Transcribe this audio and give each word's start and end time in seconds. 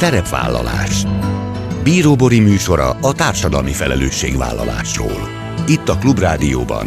Szerepvállalás 0.00 1.02
Bíróbori 1.82 2.40
műsora 2.40 2.90
a 2.90 3.12
társadalmi 3.12 3.72
felelősségvállalásról. 3.72 5.28
Itt 5.66 5.88
a 5.88 5.98
Klubrádióban 5.98 6.86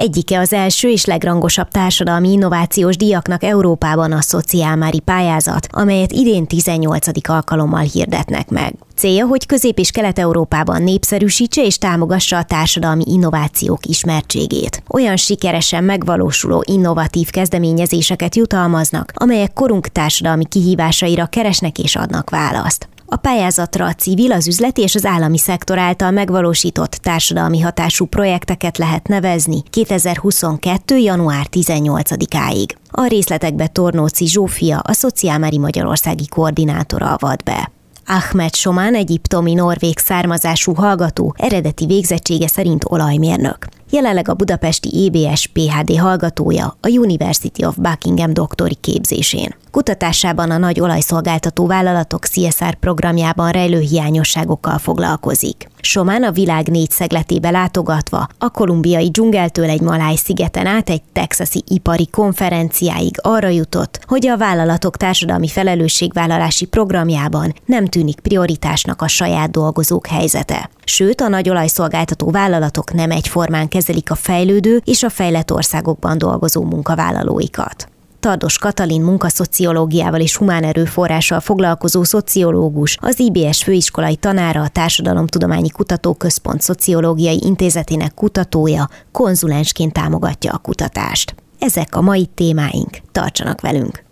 Egyike 0.00 0.38
az 0.38 0.52
első 0.52 0.88
és 0.88 1.04
legrangosabb 1.04 1.68
társadalmi 1.68 2.32
innovációs 2.32 2.96
díjaknak 2.96 3.42
Európában 3.42 4.12
a 4.12 4.20
Szociálmári 4.20 5.00
pályázat, 5.00 5.66
amelyet 5.70 6.12
idén 6.12 6.46
18. 6.46 7.28
alkalommal 7.28 7.80
hirdetnek 7.80 8.48
meg. 8.48 8.74
Célja, 8.96 9.26
hogy 9.26 9.46
Közép- 9.46 9.78
és 9.78 9.90
Kelet-Európában 9.90 10.82
népszerűsítse 10.82 11.64
és 11.64 11.78
támogassa 11.78 12.36
a 12.36 12.42
társadalmi 12.42 13.02
innovációk 13.06 13.86
ismertségét. 13.86 14.82
Olyan 14.88 15.16
sikeresen 15.16 15.84
megvalósuló 15.84 16.64
innovatív 16.66 17.30
kezdeményezéseket 17.30 18.36
jutalmaznak, 18.36 19.12
amelyek 19.14 19.52
korunk 19.52 19.88
társadalmi 19.88 20.44
kihívásaira 20.48 21.26
keresnek 21.26 21.78
és 21.78 21.96
adnak 21.96 22.30
választ. 22.30 22.88
A 23.12 23.16
pályázatra 23.16 23.86
a 23.86 23.92
civil, 23.92 24.32
az 24.32 24.46
üzleti 24.46 24.82
és 24.82 24.94
az 24.94 25.04
állami 25.04 25.38
szektor 25.38 25.78
által 25.78 26.10
megvalósított 26.10 26.90
társadalmi 26.90 27.60
hatású 27.60 28.06
projekteket 28.06 28.78
lehet 28.78 29.08
nevezni 29.08 29.62
2022. 29.70 30.96
január 30.96 31.46
18-áig. 31.50 32.68
A 32.90 33.06
részletekbe 33.06 33.66
Tornóci 33.66 34.26
Zsófia, 34.26 34.78
a 34.78 34.92
Szociálmári 34.92 35.58
Magyarországi 35.58 36.26
koordinátora 36.28 37.14
avat 37.14 37.44
be. 37.44 37.70
Ahmed 38.06 38.54
Somán 38.54 38.94
egyiptomi 38.94 39.54
norvég 39.54 39.98
származású 39.98 40.74
hallgató, 40.74 41.34
eredeti 41.38 41.86
végzettsége 41.86 42.46
szerint 42.46 42.84
olajmérnök. 42.88 43.66
Jelenleg 43.90 44.28
a 44.28 44.34
budapesti 44.34 45.06
EBS 45.06 45.46
PHD 45.46 45.98
hallgatója 45.98 46.76
a 46.80 46.88
University 46.88 47.64
of 47.64 47.76
Buckingham 47.76 48.32
doktori 48.32 48.76
képzésén. 48.80 49.54
Kutatásában 49.70 50.50
a 50.50 50.58
nagy 50.58 50.80
olajszolgáltató 50.80 51.66
vállalatok 51.66 52.24
CSR 52.24 52.74
programjában 52.74 53.50
rejlő 53.50 53.78
hiányosságokkal 53.78 54.78
foglalkozik. 54.78 55.68
Somán 55.80 56.22
a 56.22 56.30
világ 56.30 56.68
négy 56.68 56.90
szegletébe 56.90 57.50
látogatva, 57.50 58.26
a 58.38 58.50
kolumbiai 58.50 59.10
dzsungeltől 59.10 59.68
egy 59.68 59.80
maláj 59.80 60.14
szigeten 60.14 60.66
át 60.66 60.90
egy 60.90 61.02
texasi 61.12 61.62
ipari 61.66 62.08
konferenciáig 62.10 63.14
arra 63.22 63.48
jutott, 63.48 64.00
hogy 64.06 64.26
a 64.26 64.36
vállalatok 64.36 64.96
társadalmi 64.96 65.48
felelősségvállalási 65.48 66.64
programjában 66.64 67.54
nem 67.64 67.86
tűnik 67.86 68.20
prioritásnak 68.20 69.02
a 69.02 69.08
saját 69.08 69.50
dolgozók 69.50 70.06
helyzete. 70.06 70.70
Sőt, 70.84 71.20
a 71.20 71.28
nagy 71.28 71.48
olajszolgáltató 71.48 72.30
vállalatok 72.30 72.92
nem 72.92 73.10
egyformán 73.10 73.68
kezelik 73.68 74.10
a 74.10 74.14
fejlődő 74.14 74.82
és 74.84 75.02
a 75.02 75.10
fejlett 75.10 75.52
országokban 75.52 76.18
dolgozó 76.18 76.62
munkavállalóikat. 76.62 77.89
Tardos 78.20 78.58
Katalin 78.58 79.02
munkaszociológiával 79.02 80.20
és 80.20 80.36
humán 80.36 80.64
erőforrással 80.64 81.40
foglalkozó 81.40 82.02
szociológus, 82.02 82.96
az 83.00 83.18
IBS 83.18 83.62
főiskolai 83.62 84.16
tanára, 84.16 84.60
a 84.60 84.68
Társadalomtudományi 84.68 85.70
Kutatóközpont 85.70 86.60
Szociológiai 86.60 87.40
Intézetének 87.44 88.14
kutatója, 88.14 88.88
konzulensként 89.12 89.92
támogatja 89.92 90.52
a 90.52 90.58
kutatást. 90.58 91.34
Ezek 91.58 91.96
a 91.96 92.00
mai 92.00 92.26
témáink. 92.34 92.98
Tartsanak 93.12 93.60
velünk! 93.60 94.04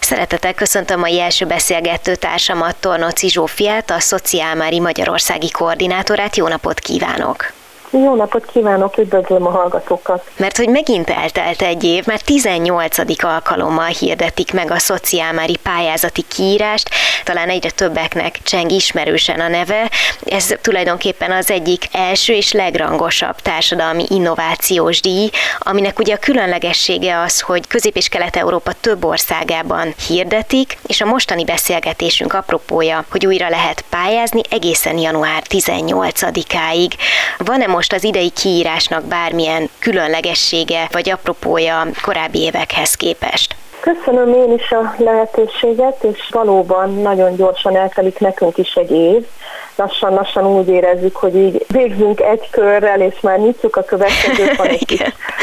Szeretettel 0.00 0.54
köszöntöm 0.54 1.02
a 1.02 1.08
első 1.08 1.46
beszélgető 1.46 2.14
társamat, 2.14 2.76
Tornoci 2.76 3.28
Zsófiát, 3.28 3.90
a 3.90 4.00
Szociálmári 4.00 4.80
Magyarországi 4.80 5.50
koordinátorát. 5.50 6.36
Jó 6.36 6.48
napot 6.48 6.78
kívánok! 6.78 7.55
Jó 8.04 8.14
napot 8.14 8.46
kívánok, 8.46 8.98
üdvözlöm 8.98 9.46
a 9.46 9.50
hallgatókat! 9.50 10.30
Mert 10.36 10.56
hogy 10.56 10.68
megint 10.68 11.10
eltelt 11.10 11.62
egy 11.62 11.84
év, 11.84 12.06
mert 12.06 12.24
18. 12.24 13.22
alkalommal 13.24 13.86
hirdetik 13.86 14.52
meg 14.52 14.70
a 14.70 14.78
szociálmári 14.78 15.56
pályázati 15.62 16.22
kiírást, 16.28 16.90
talán 17.24 17.48
egyre 17.48 17.70
többeknek 17.70 18.38
cseng 18.42 18.70
ismerősen 18.70 19.40
a 19.40 19.48
neve. 19.48 19.90
Ez 20.24 20.54
tulajdonképpen 20.60 21.30
az 21.30 21.50
egyik 21.50 21.84
első 21.92 22.32
és 22.32 22.52
legrangosabb 22.52 23.36
társadalmi 23.36 24.04
innovációs 24.08 25.00
díj, 25.00 25.30
aminek 25.58 25.98
ugye 25.98 26.14
a 26.14 26.18
különlegessége 26.18 27.20
az, 27.20 27.40
hogy 27.40 27.66
Közép- 27.66 27.96
és 27.96 28.08
Kelet-Európa 28.08 28.72
több 28.80 29.04
országában 29.04 29.94
hirdetik, 30.06 30.78
és 30.86 31.00
a 31.00 31.06
mostani 31.06 31.44
beszélgetésünk 31.44 32.32
apropója, 32.34 33.04
hogy 33.10 33.26
újra 33.26 33.48
lehet 33.48 33.84
pályázni 33.90 34.40
egészen 34.50 34.98
január 34.98 35.42
18-áig. 35.48 36.92
Van-e 37.38 37.66
most 37.66 37.84
az 37.92 38.04
idei 38.04 38.30
kiírásnak 38.30 39.04
bármilyen 39.04 39.68
különlegessége 39.78 40.88
vagy 40.92 41.10
apropója 41.10 41.86
korábbi 42.02 42.38
évekhez 42.38 42.94
képest? 42.94 43.56
Köszönöm 43.80 44.34
én 44.34 44.52
is 44.52 44.70
a 44.70 44.94
lehetőséget, 44.98 46.04
és 46.04 46.28
valóban 46.30 46.94
nagyon 46.94 47.36
gyorsan 47.36 47.76
eltelik 47.76 48.18
nekünk 48.18 48.58
is 48.58 48.74
egy 48.74 48.90
év. 48.90 49.26
Lassan-lassan 49.76 50.46
úgy 50.46 50.68
érezzük, 50.68 51.16
hogy 51.16 51.36
így 51.36 51.66
végzünk 51.68 52.20
egy 52.20 52.50
körrel, 52.50 53.00
és 53.00 53.20
már 53.20 53.38
nyitjuk 53.38 53.76
a 53.76 53.82
következőt, 53.82 54.56
van 54.56 54.66
egy 54.76 54.86
kis 54.86 55.02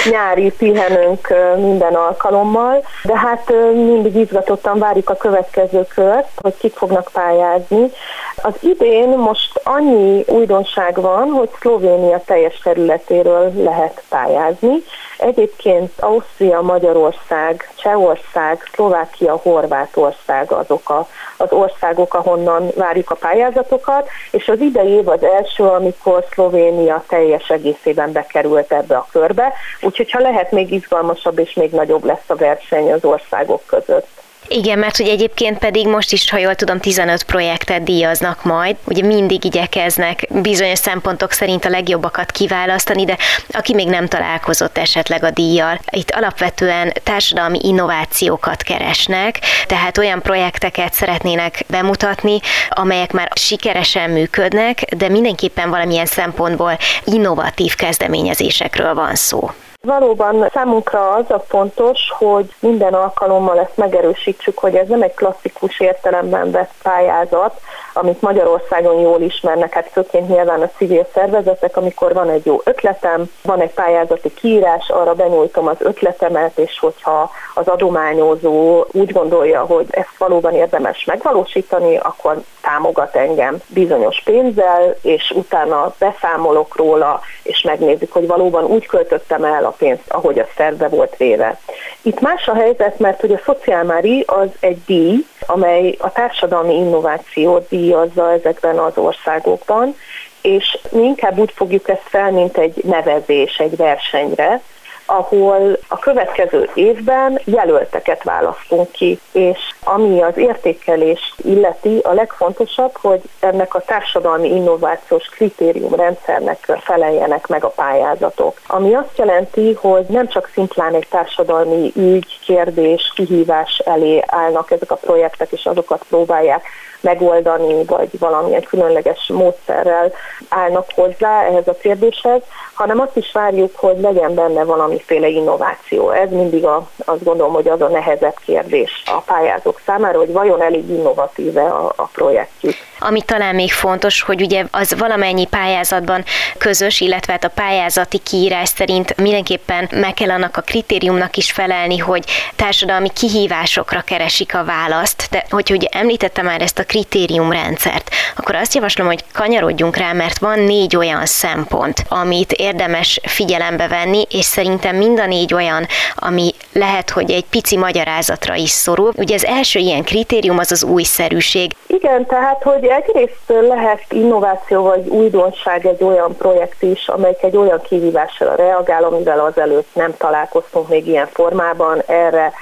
nyári 0.09 0.51
pihenőnk 0.57 1.33
minden 1.57 1.93
alkalommal, 1.93 2.83
de 3.03 3.17
hát 3.17 3.53
mindig 3.73 4.15
izgatottan 4.15 4.79
várjuk 4.79 5.09
a 5.09 5.15
következő 5.15 5.85
kört, 5.95 6.27
hogy 6.41 6.57
kik 6.57 6.73
fognak 6.73 7.09
pályázni. 7.13 7.91
Az 8.35 8.53
idén 8.59 9.09
most 9.09 9.61
annyi 9.63 10.23
újdonság 10.27 11.01
van, 11.01 11.29
hogy 11.29 11.49
Szlovénia 11.59 12.21
teljes 12.25 12.59
területéről 12.63 13.51
lehet 13.55 14.03
pályázni. 14.09 14.83
Egyébként 15.17 15.91
Ausztria, 15.99 16.61
Magyarország, 16.61 17.71
Csehország, 17.75 18.69
Szlovákia, 18.73 19.39
Horvátország 19.43 20.51
azok 20.51 20.89
a, 20.89 21.07
az 21.37 21.51
országok, 21.51 22.13
ahonnan 22.13 22.71
várjuk 22.75 23.11
a 23.11 23.15
pályázatokat, 23.15 24.07
és 24.31 24.47
az 24.47 24.59
idei 24.59 24.89
év 24.89 25.07
az 25.07 25.23
első, 25.23 25.63
amikor 25.63 26.25
Szlovénia 26.31 27.03
teljes 27.07 27.49
egészében 27.49 28.11
bekerült 28.11 28.71
ebbe 28.71 28.95
a 28.95 29.07
körbe, 29.11 29.53
úgyhogy 29.81 30.11
ha 30.11 30.19
lehet, 30.19 30.51
még 30.51 30.71
izgalmasabb 30.71 31.39
és 31.39 31.53
még 31.53 31.71
nagyobb 31.71 32.03
lesz 32.03 32.29
a 32.29 32.35
verseny 32.35 32.91
az 32.91 33.05
országok 33.05 33.61
között. 33.65 34.22
Igen, 34.47 34.79
mert 34.79 34.97
hogy 34.97 35.07
egyébként 35.07 35.57
pedig 35.57 35.87
most 35.87 36.11
is, 36.11 36.29
ha 36.29 36.37
jól 36.37 36.55
tudom, 36.55 36.79
15 36.79 37.23
projektet 37.23 37.83
díjaznak 37.83 38.43
majd. 38.43 38.75
Ugye 38.83 39.05
mindig 39.05 39.45
igyekeznek 39.45 40.27
bizonyos 40.29 40.79
szempontok 40.79 41.31
szerint 41.31 41.65
a 41.65 41.69
legjobbakat 41.69 42.31
kiválasztani, 42.31 43.05
de 43.05 43.17
aki 43.49 43.73
még 43.73 43.87
nem 43.87 44.07
találkozott 44.07 44.77
esetleg 44.77 45.23
a 45.23 45.31
díjjal, 45.31 45.79
itt 45.89 46.11
alapvetően 46.11 46.93
társadalmi 47.03 47.59
innovációkat 47.61 48.61
keresnek, 48.61 49.39
tehát 49.65 49.97
olyan 49.97 50.21
projekteket 50.21 50.93
szeretnének 50.93 51.63
bemutatni, 51.67 52.39
amelyek 52.69 53.11
már 53.11 53.31
sikeresen 53.35 54.09
működnek, 54.09 54.95
de 54.97 55.09
mindenképpen 55.09 55.69
valamilyen 55.69 56.05
szempontból 56.05 56.77
innovatív 57.03 57.75
kezdeményezésekről 57.75 58.93
van 58.93 59.15
szó. 59.15 59.51
Valóban 59.87 60.49
számunkra 60.53 61.11
az 61.11 61.31
a 61.31 61.39
fontos, 61.39 61.99
hogy 62.17 62.55
minden 62.59 62.93
alkalommal 62.93 63.59
ezt 63.59 63.77
megerősítsük, 63.77 64.57
hogy 64.57 64.75
ez 64.75 64.87
nem 64.87 65.01
egy 65.01 65.13
klasszikus 65.13 65.79
értelemben 65.79 66.51
vett 66.51 66.73
pályázat, 66.83 67.59
amit 67.93 68.21
Magyarországon 68.21 68.99
jól 68.99 69.21
ismernek, 69.21 69.73
hát 69.73 69.89
főként 69.91 70.27
nyilván 70.27 70.61
a 70.61 70.69
civil 70.77 71.07
szervezetek, 71.13 71.77
amikor 71.77 72.13
van 72.13 72.29
egy 72.29 72.45
jó 72.45 72.61
ötletem, 72.63 73.29
van 73.43 73.61
egy 73.61 73.73
pályázati 73.73 74.33
kiírás, 74.33 74.89
arra 74.89 75.13
benyújtom 75.13 75.67
az 75.67 75.77
ötletemet, 75.79 76.57
és 76.57 76.79
hogyha 76.79 77.31
az 77.53 77.67
adományozó 77.67 78.85
úgy 78.91 79.11
gondolja, 79.11 79.65
hogy 79.65 79.85
ezt 79.89 80.17
valóban 80.17 80.53
érdemes 80.53 81.05
megvalósítani, 81.05 81.97
akkor 81.97 82.41
támogat 82.61 83.15
engem 83.15 83.57
bizonyos 83.67 84.21
pénzzel, 84.25 84.95
és 85.01 85.31
utána 85.35 85.93
beszámolok 85.99 86.75
róla, 86.75 87.19
és 87.43 87.61
megnézzük, 87.61 88.11
hogy 88.11 88.27
valóban 88.27 88.63
úgy 88.63 88.85
költöttem 88.85 89.43
el 89.43 89.65
a 89.65 89.75
pénzt, 89.77 90.03
ahogy 90.07 90.39
a 90.39 90.47
szerve 90.57 90.87
volt 90.87 91.17
véve. 91.17 91.59
Itt 92.01 92.19
más 92.19 92.47
a 92.47 92.53
helyzet, 92.53 92.99
mert 92.99 93.21
hogy 93.21 93.33
a 93.33 93.41
szociálmári 93.45 94.23
az 94.27 94.49
egy 94.59 94.77
díj, 94.85 95.25
amely 95.47 95.95
a 95.99 96.11
társadalmi 96.11 96.75
innovációt 96.75 97.67
díjazza 97.83 98.31
ezekben 98.31 98.77
az 98.77 98.97
országokban, 98.97 99.95
és 100.41 100.77
mi 100.91 101.03
inkább 101.03 101.37
úgy 101.37 101.51
fogjuk 101.55 101.89
ezt 101.89 102.07
fel, 102.07 102.31
mint 102.31 102.57
egy 102.57 102.83
nevezés 102.83 103.57
egy 103.57 103.75
versenyre, 103.75 104.61
ahol 105.05 105.77
a 105.87 105.99
következő 105.99 106.69
évben 106.73 107.39
jelölteket 107.43 108.23
választunk 108.23 108.91
ki, 108.91 109.19
és 109.31 109.57
Ami 109.83 110.21
az 110.21 110.37
értékelést 110.37 111.33
illeti, 111.43 111.99
a 112.03 112.13
legfontosabb, 112.13 112.97
hogy 112.97 113.21
ennek 113.39 113.75
a 113.75 113.79
társadalmi 113.79 114.49
innovációs 114.49 115.27
kritériumrendszernek 115.27 116.57
feleljenek 116.81 117.47
meg 117.47 117.63
a 117.63 117.67
pályázatok. 117.67 118.59
Ami 118.67 118.93
azt 118.93 119.17
jelenti, 119.17 119.73
hogy 119.73 120.05
nem 120.07 120.27
csak 120.27 120.49
szimplán 120.53 120.93
egy 120.93 121.07
társadalmi 121.09 121.91
ügy, 121.95 122.39
kérdés, 122.45 123.11
kihívás 123.15 123.81
elé 123.85 124.23
állnak 124.27 124.71
ezek 124.71 124.91
a 124.91 124.95
projektek, 124.95 125.51
és 125.51 125.65
azokat 125.65 126.05
próbálják 126.09 126.65
megoldani, 127.03 127.83
vagy 127.85 128.19
valamilyen 128.19 128.63
különleges 128.63 129.27
módszerrel 129.33 130.11
állnak 130.49 130.85
hozzá 130.95 131.43
ehhez 131.43 131.67
a 131.67 131.75
kérdéshez, 131.81 132.41
hanem 132.73 132.99
azt 132.99 133.17
is 133.17 133.31
várjuk, 133.31 133.75
hogy 133.75 133.99
legyen 133.99 134.33
benne 134.33 134.63
valamiféle 134.63 135.27
innováció. 135.27 136.09
Ez 136.09 136.29
mindig 136.29 136.65
a, 136.65 136.87
azt 137.05 137.23
gondolom, 137.23 137.53
hogy 137.53 137.67
az 137.67 137.81
a 137.81 137.87
nehezebb 137.87 138.35
kérdés 138.45 139.03
a 139.05 139.19
pályázók 139.25 139.81
számára, 139.85 140.17
hogy 140.17 140.31
vajon 140.31 140.61
elég 140.61 140.89
innovatíve 140.89 141.63
a, 141.63 141.93
a 141.95 142.09
projektjük. 142.13 142.73
Ami 143.05 143.21
talán 143.21 143.55
még 143.55 143.71
fontos, 143.71 144.21
hogy 144.21 144.41
ugye 144.41 144.65
az 144.71 144.95
valamennyi 144.97 145.45
pályázatban 145.45 146.23
közös, 146.57 147.01
illetve 147.01 147.31
hát 147.31 147.43
a 147.43 147.49
pályázati 147.49 148.17
kiírás 148.17 148.69
szerint 148.69 149.17
mindenképpen 149.17 149.89
meg 149.91 150.13
kell 150.13 150.29
annak 150.29 150.57
a 150.57 150.61
kritériumnak 150.61 151.37
is 151.37 151.51
felelni, 151.51 151.97
hogy 151.97 152.23
társadalmi 152.55 153.09
kihívásokra 153.09 154.01
keresik 154.01 154.55
a 154.55 154.63
választ. 154.63 155.27
De 155.31 155.45
hogy 155.49 155.71
ugye 155.71 155.87
említettem 155.91 156.45
már 156.45 156.61
ezt 156.61 156.79
a 156.79 156.83
kritériumrendszert, 156.83 158.09
akkor 158.35 158.55
azt 158.55 158.73
javaslom, 158.73 159.07
hogy 159.07 159.23
kanyarodjunk 159.33 159.97
rá, 159.97 160.13
mert 160.13 160.37
van 160.37 160.59
négy 160.59 160.95
olyan 160.95 161.25
szempont, 161.25 162.03
amit 162.09 162.51
érdemes 162.51 163.19
figyelembe 163.23 163.87
venni, 163.87 164.25
és 164.29 164.45
szerintem 164.45 164.95
mind 164.95 165.19
a 165.19 165.25
négy 165.25 165.53
olyan, 165.53 165.87
ami 166.15 166.51
lehet, 166.73 167.09
hogy 167.09 167.31
egy 167.31 167.45
pici 167.49 167.77
magyarázatra 167.77 168.55
is 168.55 168.69
szorul. 168.69 169.13
Ugye 169.15 169.35
az 169.35 169.45
első 169.45 169.79
ilyen 169.79 170.03
kritérium 170.03 170.57
az 170.57 170.71
az 170.71 170.83
újszerűség. 170.83 171.71
Igen, 171.87 172.25
tehát, 172.25 172.63
hogy 172.63 172.85
egyrészt 172.93 173.67
lehet 173.67 174.03
innováció 174.09 174.83
vagy 174.83 175.07
újdonság 175.07 175.85
egy 175.85 176.03
olyan 176.03 176.35
projekt 176.37 176.81
is, 176.81 177.07
amelyik 177.07 177.43
egy 177.43 177.57
olyan 177.57 177.81
kihívásra 177.81 178.55
reagál, 178.55 179.03
amivel 179.03 179.39
azelőtt 179.39 179.87
nem 179.93 180.17
találkoztunk 180.17 180.87
még 180.87 181.07
ilyen 181.07 181.27
formában. 181.27 182.01
Erre 182.05 182.53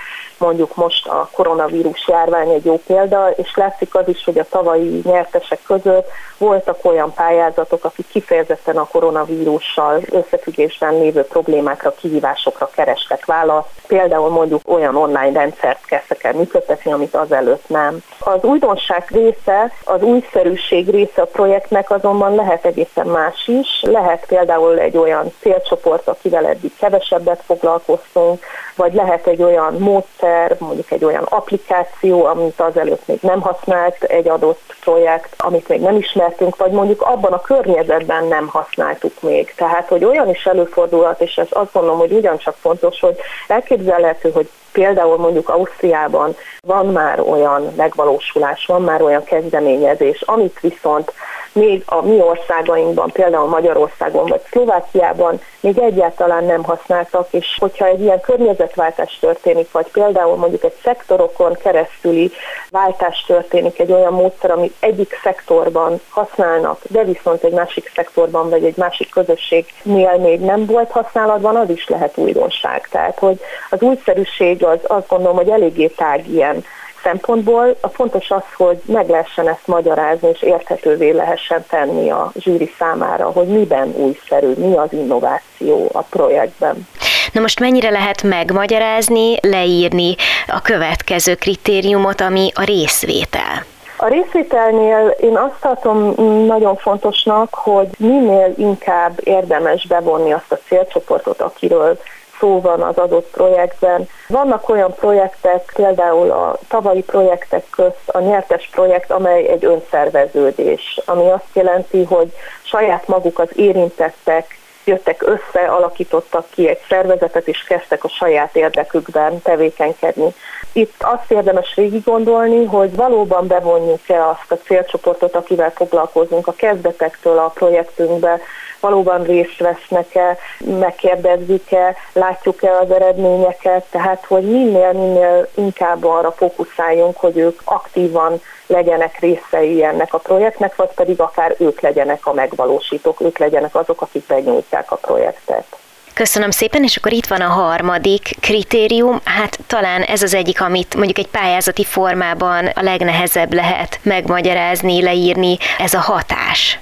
mondjuk 0.42 0.76
most 0.76 1.08
a 1.08 1.30
koronavírus 1.32 2.08
járvány 2.08 2.50
egy 2.50 2.66
jó 2.66 2.82
példa, 2.86 3.30
és 3.30 3.56
látszik 3.56 3.96
az 3.96 4.08
is, 4.08 4.24
hogy 4.24 4.38
a 4.38 4.46
tavalyi 4.50 5.02
nyertesek 5.04 5.60
között 5.68 6.10
voltak 6.38 6.86
olyan 6.86 7.14
pályázatok, 7.14 7.84
akik 7.84 8.08
kifejezetten 8.08 8.78
a 8.78 8.88
koronavírussal 8.88 10.02
összefüggésben 10.12 10.94
lévő 10.94 11.24
problémákra, 11.24 11.94
kihívásokra 11.94 12.70
kerestek 12.76 13.26
választ. 13.26 13.70
Például 13.88 14.30
mondjuk 14.30 14.62
olyan 14.66 14.96
online 14.96 15.40
rendszert 15.40 15.86
kezdtek 15.86 16.24
el 16.24 16.34
működtetni, 16.34 16.92
amit 16.92 17.16
azelőtt 17.16 17.70
nem. 17.70 17.98
Az 18.20 18.44
újdonság 18.44 19.06
része, 19.08 19.72
az 19.86 20.02
újszerűség 20.02 20.90
része 20.90 21.22
a 21.22 21.26
projektnek 21.26 21.92
azonban 21.92 22.36
lehet 22.36 22.66
egészen 22.66 23.08
más 23.08 23.48
is. 23.48 23.82
Lehet 23.82 24.26
például 24.26 24.80
egy 24.80 24.98
olyan 24.98 25.32
célcsoport, 25.42 26.08
akivel 26.08 26.46
eddig 26.46 26.72
kevesebbet 26.80 27.44
foglalkoztunk, 27.46 28.44
vagy 28.76 28.94
lehet 28.94 29.28
egy 29.28 29.42
olyan 29.42 29.74
módszer, 29.74 30.31
mondjuk 30.60 30.92
egy 30.92 31.06
olyan 31.06 31.24
applikáció, 31.24 32.26
amit 32.26 32.60
azelőtt 32.60 33.08
még 33.08 33.18
nem 33.22 33.42
használt 33.42 34.04
egy 34.04 34.28
adott 34.28 34.76
projekt, 34.82 35.34
amit 35.38 35.68
még 35.68 35.82
nem 35.82 35.96
ismertünk, 35.96 36.58
vagy 36.58 36.72
mondjuk 36.72 37.02
abban 37.02 37.34
a 37.34 37.42
környezetben 37.42 38.26
nem 38.26 38.48
használtuk 38.48 39.22
még. 39.22 39.54
Tehát, 39.56 39.88
hogy 39.88 40.04
olyan 40.04 40.30
is 40.30 40.46
előfordulhat, 40.46 41.22
és 41.22 41.36
ez 41.36 41.48
azt 41.50 41.74
gondolom, 41.74 42.00
hogy 42.00 42.12
ugyancsak 42.12 42.56
fontos, 42.60 43.00
hogy 43.00 43.18
elképzelhető, 43.48 44.32
hogy 44.32 44.50
Például 44.72 45.18
mondjuk 45.18 45.50
Ausztriában 45.50 46.36
van 46.62 46.86
már 46.86 47.20
olyan 47.20 47.74
megvalósulás, 47.76 48.66
van 48.66 48.82
már 48.82 49.02
olyan 49.02 49.24
kezdeményezés, 49.24 50.22
amit 50.22 50.60
viszont 50.60 51.14
még 51.54 51.84
a 51.86 52.02
mi 52.02 52.22
országainkban, 52.22 53.10
például 53.12 53.48
Magyarországon 53.48 54.26
vagy 54.26 54.42
Szlovákiában 54.52 55.42
még 55.60 55.80
egyáltalán 55.80 56.44
nem 56.44 56.64
használtak, 56.64 57.28
és 57.32 57.58
hogyha 57.60 57.86
egy 57.86 58.02
ilyen 58.02 58.20
környezetváltás 58.20 59.18
történik, 59.20 59.72
vagy 59.72 59.92
például 59.92 60.36
mondjuk 60.36 60.64
egy 60.64 60.76
szektorokon 60.84 61.54
keresztüli 61.54 62.32
váltás 62.70 63.24
történik, 63.28 63.80
egy 63.80 63.92
olyan 63.92 64.14
módszer, 64.14 64.52
amit 64.52 64.76
egyik 64.80 65.20
szektorban 65.24 66.02
használnak, 66.10 66.80
de 66.90 67.04
viszont 67.04 67.44
egy 67.44 67.54
másik 67.54 67.92
szektorban, 67.96 68.50
vagy 68.50 68.66
egy 68.66 68.78
másik 68.78 69.10
közösségnél 69.10 70.18
még 70.18 70.40
nem 70.40 70.66
volt 70.66 70.92
használatban, 70.92 71.56
az 71.56 71.70
is 71.70 71.88
lehet 71.88 72.18
újdonság. 72.18 72.88
Tehát, 72.92 73.20
hogy 73.20 73.40
az 73.70 73.82
újszerűség 73.82 74.61
az 74.64 74.80
azt 74.88 75.08
gondolom, 75.08 75.36
hogy 75.36 75.50
eléggé 75.50 75.88
tág 75.88 76.28
ilyen 76.28 76.64
szempontból. 77.04 77.76
A 77.82 77.88
fontos 77.88 78.32
az, 78.32 78.44
hogy 78.58 78.82
meg 78.86 79.10
lehessen 79.10 79.48
ezt 79.48 79.68
magyarázni, 79.68 80.30
és 80.30 80.42
érthetővé 80.42 81.10
lehessen 81.10 81.66
tenni 81.70 82.10
a 82.10 82.32
zsűri 82.40 82.72
számára, 82.80 83.32
hogy 83.32 83.48
miben 83.48 83.94
újszerű, 83.96 84.54
mi 84.54 84.76
az 84.76 84.94
innováció 84.94 85.90
a 85.94 86.02
projektben. 86.02 86.88
Na 87.34 87.42
most 87.42 87.60
mennyire 87.60 87.90
lehet 87.90 88.24
megmagyarázni, 88.24 89.36
leírni 89.42 90.16
a 90.48 90.62
következő 90.62 91.36
kritériumot, 91.36 92.22
ami 92.22 92.50
a 92.54 92.64
részvétel? 92.64 93.66
A 93.98 94.08
részvételnél 94.08 95.16
én 95.20 95.38
azt 95.38 95.60
tartom 95.62 96.14
nagyon 96.46 96.76
fontosnak, 96.76 97.54
hogy 97.54 97.88
minél 97.98 98.54
inkább 98.58 99.20
érdemes 99.24 99.88
bevonni 99.88 100.32
azt 100.32 100.52
a 100.52 100.60
célcsoportot, 100.68 101.42
akiről 101.42 102.00
szó 102.42 102.62
van 102.62 102.82
az 102.82 102.98
adott 102.98 103.30
projektben. 103.32 104.10
Vannak 104.28 104.70
olyan 104.70 104.94
projektek, 104.94 105.72
például 105.76 106.32
a 106.32 106.58
tavalyi 106.68 107.02
projektek 107.02 107.64
közt 107.70 108.10
a 108.10 108.20
nyertes 108.20 108.70
projekt, 108.72 109.12
amely 109.12 109.48
egy 109.48 109.66
önszerveződés, 109.66 111.00
ami 111.06 111.30
azt 111.30 111.54
jelenti, 111.54 112.04
hogy 112.04 112.34
saját 112.64 113.08
maguk 113.08 113.40
az 113.40 113.50
érintettek 113.56 114.60
jöttek 114.84 115.24
össze, 115.24 115.66
alakítottak 115.68 116.46
ki 116.50 116.68
egy 116.68 116.80
szervezetet, 116.90 117.48
és 117.48 117.64
kezdtek 117.64 118.04
a 118.04 118.10
saját 118.10 118.56
érdekükben 118.56 119.42
tevékenykedni. 119.42 120.34
Itt 120.74 120.96
azt 121.00 121.32
érdemes 121.32 121.74
végig 121.76 122.04
gondolni, 122.04 122.66
hogy 122.66 122.96
valóban 122.96 123.48
bevonjuk-e 123.48 124.28
azt 124.28 124.52
a 124.52 124.58
célcsoportot, 124.66 125.36
akivel 125.36 125.72
foglalkozunk 125.72 126.48
a 126.48 126.54
kezdetektől 126.54 127.38
a 127.38 127.52
projektünkbe, 127.54 128.40
valóban 128.82 129.24
részt 129.24 129.58
vesznek-e, 129.58 130.38
megkérdezzük-e, 130.60 131.96
látjuk-e 132.14 132.78
az 132.78 132.92
eredményeket, 132.92 133.86
tehát 133.90 134.26
hogy 134.26 134.44
minél-minél 134.44 135.48
inkább 135.56 136.06
arra 136.06 136.32
fókuszáljunk, 136.32 137.18
hogy 137.18 137.38
ők 137.38 137.62
aktívan 137.64 138.42
legyenek 138.68 139.20
részei 139.20 139.84
ennek 139.84 140.14
a 140.14 140.18
projektnek, 140.18 140.76
vagy 140.76 140.90
pedig 140.96 141.20
akár 141.22 141.56
ők 141.58 141.82
legyenek 141.82 142.26
a 142.26 142.34
megvalósítók, 142.34 143.22
ők 143.22 143.38
legyenek 143.38 143.76
azok, 143.76 144.02
akik 144.02 144.26
benyújtják 144.26 144.92
a 144.92 144.96
projektet. 144.96 145.66
Köszönöm 146.14 146.50
szépen, 146.50 146.84
és 146.84 146.96
akkor 146.98 147.12
itt 147.12 147.28
van 147.28 147.42
a 147.42 147.48
harmadik 147.48 148.36
kritérium. 148.40 149.20
Hát 149.24 149.60
talán 149.68 150.02
ez 150.02 150.22
az 150.22 150.34
egyik, 150.34 150.62
amit 150.62 150.96
mondjuk 150.96 151.18
egy 151.18 151.28
pályázati 151.28 151.84
formában 151.84 152.66
a 152.66 152.82
legnehezebb 152.82 153.54
lehet 153.54 154.00
megmagyarázni, 154.04 155.02
leírni, 155.02 155.58
ez 155.78 155.94
a 155.94 156.00
hatás. 156.00 156.80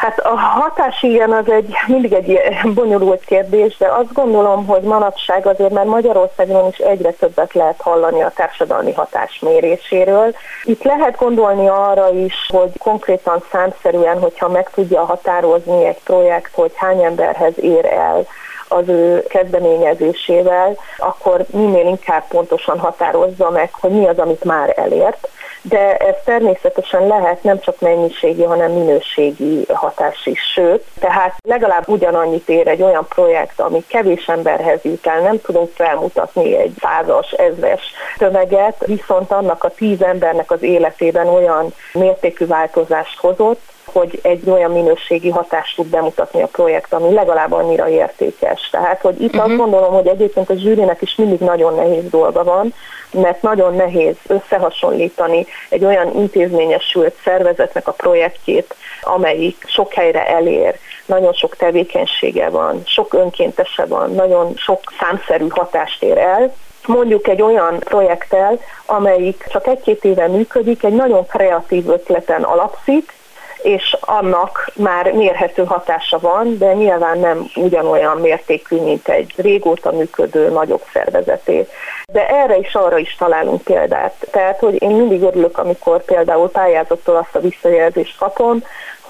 Hát 0.00 0.18
a 0.18 0.36
hatás 0.36 1.02
igen, 1.02 1.32
az 1.32 1.50
egy 1.50 1.74
mindig 1.86 2.12
egy 2.12 2.40
bonyolult 2.74 3.24
kérdés, 3.24 3.76
de 3.76 3.86
azt 3.86 4.12
gondolom, 4.12 4.66
hogy 4.66 4.82
manapság 4.82 5.46
azért 5.46 5.72
már 5.72 5.84
Magyarországon 5.84 6.68
is 6.68 6.78
egyre 6.78 7.10
többet 7.10 7.52
lehet 7.52 7.80
hallani 7.80 8.22
a 8.22 8.32
társadalmi 8.34 8.92
hatás 8.92 9.38
méréséről. 9.40 10.34
Itt 10.64 10.82
lehet 10.82 11.16
gondolni 11.16 11.68
arra 11.68 12.10
is, 12.10 12.34
hogy 12.48 12.70
konkrétan 12.78 13.42
számszerűen, 13.52 14.20
hogyha 14.20 14.48
meg 14.48 14.70
tudja 14.70 15.04
határozni 15.04 15.84
egy 15.84 16.02
projekt, 16.04 16.54
hogy 16.54 16.72
hány 16.74 17.02
emberhez 17.02 17.58
ér 17.58 17.84
el, 17.84 18.26
az 18.68 18.88
ő 18.88 19.24
kezdeményezésével, 19.28 20.76
akkor 20.98 21.44
minél 21.50 21.86
inkább 21.86 22.28
pontosan 22.28 22.78
határozza 22.78 23.50
meg, 23.50 23.70
hogy 23.80 23.90
mi 23.90 24.06
az, 24.06 24.18
amit 24.18 24.44
már 24.44 24.72
elért 24.76 25.28
de 25.62 25.96
ez 25.96 26.14
természetesen 26.24 27.06
lehet 27.06 27.42
nem 27.42 27.60
csak 27.60 27.80
mennyiségi, 27.80 28.42
hanem 28.42 28.72
minőségi 28.72 29.64
hatás 29.72 30.26
is. 30.26 30.40
Sőt, 30.54 30.84
tehát 31.00 31.34
legalább 31.42 31.88
ugyanannyit 31.88 32.48
ér 32.48 32.68
egy 32.68 32.82
olyan 32.82 33.06
projekt, 33.08 33.60
ami 33.60 33.84
kevés 33.86 34.26
emberhez 34.26 34.82
jut 34.82 35.06
el, 35.06 35.20
nem 35.20 35.40
tudunk 35.40 35.70
felmutatni 35.74 36.56
egy 36.56 36.72
százas, 36.80 37.30
ezres 37.30 37.82
tömeget, 38.18 38.84
viszont 38.86 39.32
annak 39.32 39.64
a 39.64 39.70
tíz 39.70 40.02
embernek 40.02 40.50
az 40.50 40.62
életében 40.62 41.28
olyan 41.28 41.74
mértékű 41.92 42.46
változást 42.46 43.18
hozott, 43.18 43.60
hogy 43.92 44.18
egy 44.22 44.50
olyan 44.50 44.70
minőségi 44.70 45.30
hatást 45.30 45.76
tud 45.76 45.86
bemutatni 45.86 46.42
a 46.42 46.46
projekt, 46.46 46.92
ami 46.92 47.14
legalább 47.14 47.52
annyira 47.52 47.88
értékes. 47.88 48.68
Tehát, 48.70 49.00
hogy 49.00 49.22
itt 49.22 49.34
uh-huh. 49.34 49.44
azt 49.44 49.56
gondolom, 49.56 49.92
hogy 49.92 50.06
egyébként 50.06 50.50
a 50.50 50.54
zsűrinek 50.54 51.02
is 51.02 51.14
mindig 51.14 51.38
nagyon 51.38 51.74
nehéz 51.74 52.10
dolga 52.10 52.44
van, 52.44 52.74
mert 53.12 53.42
nagyon 53.42 53.74
nehéz 53.74 54.14
összehasonlítani 54.26 55.46
egy 55.68 55.84
olyan 55.84 56.16
intézményesült 56.16 57.14
szervezetnek 57.24 57.88
a 57.88 57.92
projektjét, 57.92 58.74
amelyik 59.02 59.64
sok 59.66 59.92
helyre 59.92 60.26
elér, 60.26 60.78
nagyon 61.06 61.32
sok 61.32 61.56
tevékenysége 61.56 62.48
van, 62.48 62.82
sok 62.86 63.14
önkéntese 63.14 63.84
van, 63.84 64.12
nagyon 64.14 64.52
sok 64.56 64.80
számszerű 65.00 65.46
hatást 65.48 66.02
ér 66.02 66.18
el, 66.18 66.54
mondjuk 66.86 67.28
egy 67.28 67.42
olyan 67.42 67.78
projekttel, 67.78 68.58
amelyik 68.86 69.44
csak 69.48 69.66
egy-két 69.66 70.04
éve 70.04 70.28
működik, 70.28 70.84
egy 70.84 70.94
nagyon 70.94 71.26
kreatív 71.26 71.88
ötleten 71.88 72.42
alapszik, 72.42 73.12
és 73.62 73.96
annak 74.00 74.70
már 74.74 75.12
mérhető 75.12 75.64
hatása 75.64 76.18
van, 76.18 76.58
de 76.58 76.72
nyilván 76.72 77.18
nem 77.18 77.50
ugyanolyan 77.54 78.16
mértékű, 78.16 78.80
mint 78.80 79.08
egy 79.08 79.32
régóta 79.36 79.90
működő 79.90 80.48
nagyobb 80.48 80.82
szervezeté. 80.92 81.66
De 82.12 82.28
erre 82.28 82.56
is 82.56 82.74
arra 82.74 82.98
is 82.98 83.16
találunk 83.18 83.62
példát. 83.62 84.14
Tehát, 84.30 84.58
hogy 84.58 84.82
én 84.82 84.90
mindig 84.90 85.22
örülök, 85.22 85.58
amikor 85.58 86.04
például 86.04 86.50
pályázattól 86.50 87.16
azt 87.16 87.34
a 87.34 87.40
visszajelzést 87.40 88.18
kapom, 88.18 88.62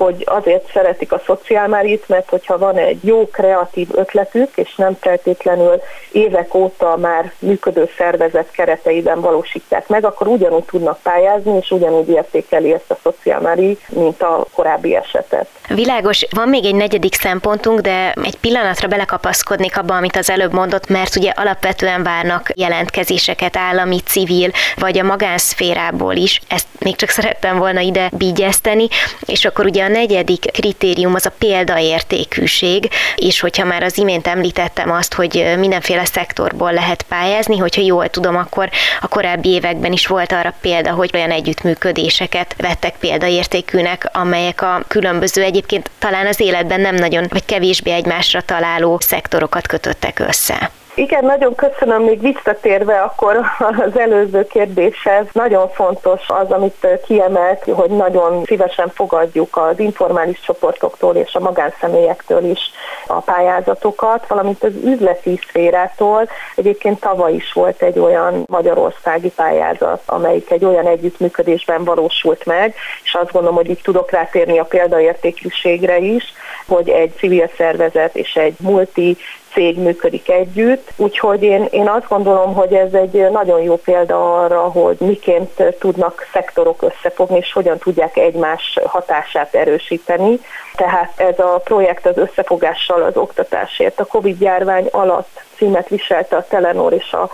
hogy 0.04 0.22
azért 0.26 0.70
szeretik 0.72 1.12
a 1.12 1.22
szociálmárit, 1.26 2.08
mert 2.08 2.28
hogyha 2.28 2.58
van 2.58 2.76
egy 2.76 3.04
jó 3.04 3.28
kreatív 3.28 3.88
ötletük, 3.94 4.50
és 4.54 4.74
nem 4.76 4.96
feltétlenül 5.00 5.80
évek 6.12 6.54
óta 6.54 6.96
már 6.96 7.32
működő 7.38 7.88
szervezet 7.96 8.50
kereteiben 8.50 9.20
valósítják 9.20 9.88
meg, 9.88 10.04
akkor 10.04 10.26
ugyanúgy 10.26 10.64
tudnak 10.64 10.98
pályázni, 11.02 11.56
és 11.60 11.70
ugyanúgy 11.70 12.08
értékeli 12.08 12.72
ezt 12.72 12.90
a 12.90 12.98
szociálmári, 13.02 13.78
mint 13.88 14.22
a 14.22 14.44
korábbi 14.54 14.94
esetet. 14.94 15.46
Világos, 15.68 16.26
van 16.34 16.48
még 16.48 16.64
egy 16.64 16.74
negyedik 16.74 17.14
szempontunk, 17.14 17.80
de 17.80 18.12
egy 18.24 18.36
pillanatra 18.36 18.88
belekapaszkodnék 18.88 19.78
abba, 19.78 19.96
amit 19.96 20.16
az 20.16 20.30
előbb 20.30 20.52
mondott, 20.52 20.88
mert 20.88 21.16
ugye 21.16 21.30
alapvetően 21.30 22.02
várnak 22.02 22.50
jelentkezéseket 22.54 23.56
állami, 23.56 24.00
civil, 24.00 24.50
vagy 24.76 24.98
a 24.98 25.04
magánszférából 25.04 26.14
is. 26.14 26.40
Ezt 26.48 26.66
még 26.78 26.96
csak 26.96 27.08
szerettem 27.08 27.58
volna 27.58 27.80
ide 27.80 28.10
bígyeszteni, 28.12 28.88
és 29.26 29.44
akkor 29.44 29.64
ugye 29.64 29.84
a 29.84 29.88
negyedik 29.90 30.50
kritérium 30.52 31.14
az 31.14 31.26
a 31.26 31.32
példaértékűség, 31.38 32.88
és 33.16 33.40
hogyha 33.40 33.64
már 33.64 33.82
az 33.82 33.98
imént 33.98 34.26
említettem 34.26 34.90
azt, 34.90 35.14
hogy 35.14 35.54
mindenféle 35.58 36.04
szektorból 36.04 36.72
lehet 36.72 37.02
pályázni, 37.02 37.58
hogyha 37.58 37.82
jól 37.82 38.08
tudom, 38.08 38.36
akkor 38.36 38.70
a 39.00 39.08
korábbi 39.08 39.48
években 39.48 39.92
is 39.92 40.06
volt 40.06 40.32
arra 40.32 40.54
példa, 40.60 40.90
hogy 40.90 41.10
olyan 41.14 41.30
együttműködéseket 41.30 42.54
vettek 42.58 42.94
példaértékűnek, 42.98 44.08
amelyek 44.12 44.62
a 44.62 44.82
különböző 44.88 45.42
egyébként 45.42 45.90
talán 45.98 46.26
az 46.26 46.40
életben 46.40 46.80
nem 46.80 46.94
nagyon, 46.94 47.26
vagy 47.28 47.44
kevésbé 47.44 47.90
egymásra 47.90 48.40
találó 48.40 48.98
szektorokat 49.00 49.66
kötöttek 49.66 50.18
össze. 50.18 50.70
Igen, 50.94 51.24
nagyon 51.24 51.54
köszönöm. 51.54 52.02
Még 52.02 52.20
visszatérve 52.20 53.00
akkor 53.00 53.40
az 53.58 53.98
előző 53.98 54.46
kérdéshez, 54.46 55.26
nagyon 55.32 55.68
fontos 55.68 56.20
az, 56.28 56.50
amit 56.50 56.86
kiemelt, 57.06 57.64
hogy 57.64 57.90
nagyon 57.90 58.44
szívesen 58.44 58.88
fogadjuk 58.88 59.56
az 59.56 59.78
informális 59.78 60.40
csoportoktól 60.40 61.16
és 61.16 61.34
a 61.34 61.40
magánszemélyektől 61.40 62.44
is 62.44 62.60
a 63.06 63.20
pályázatokat, 63.20 64.26
valamint 64.26 64.64
az 64.64 64.72
üzleti 64.84 65.40
szférától. 65.48 66.28
Egyébként 66.54 67.00
tavaly 67.00 67.34
is 67.34 67.52
volt 67.52 67.82
egy 67.82 67.98
olyan 67.98 68.44
magyarországi 68.46 69.30
pályázat, 69.30 70.02
amelyik 70.06 70.50
egy 70.50 70.64
olyan 70.64 70.86
együttműködésben 70.86 71.84
valósult 71.84 72.46
meg, 72.46 72.74
és 73.04 73.14
azt 73.14 73.32
gondolom, 73.32 73.56
hogy 73.56 73.70
itt 73.70 73.82
tudok 73.82 74.10
rátérni 74.10 74.58
a 74.58 74.64
példaértékűségre 74.64 75.98
is, 75.98 76.24
hogy 76.66 76.88
egy 76.88 77.14
civil 77.16 77.50
szervezet 77.56 78.16
és 78.16 78.34
egy 78.34 78.54
multi 78.58 79.16
cég 79.52 79.78
működik 79.78 80.30
együtt, 80.30 80.90
úgyhogy 80.96 81.42
én, 81.42 81.66
én 81.70 81.88
azt 81.88 82.08
gondolom, 82.08 82.54
hogy 82.54 82.72
ez 82.72 82.92
egy 82.92 83.30
nagyon 83.30 83.60
jó 83.60 83.76
példa 83.76 84.42
arra, 84.42 84.60
hogy 84.60 84.96
miként 85.00 85.62
tudnak 85.78 86.28
szektorok 86.32 86.82
összefogni, 86.82 87.36
és 87.36 87.52
hogyan 87.52 87.78
tudják 87.78 88.16
egymás 88.16 88.78
hatását 88.84 89.54
erősíteni. 89.54 90.40
Tehát 90.80 91.12
ez 91.16 91.38
a 91.38 91.60
projekt 91.64 92.06
az 92.06 92.16
összefogással 92.16 93.02
az 93.02 93.16
oktatásért 93.16 94.00
a 94.00 94.04
COVID-járvány 94.04 94.86
alatt 94.90 95.40
címet 95.56 95.88
viselte 95.88 96.36
a 96.36 96.46
Telenor 96.48 96.92
és 96.92 97.12
a 97.12 97.30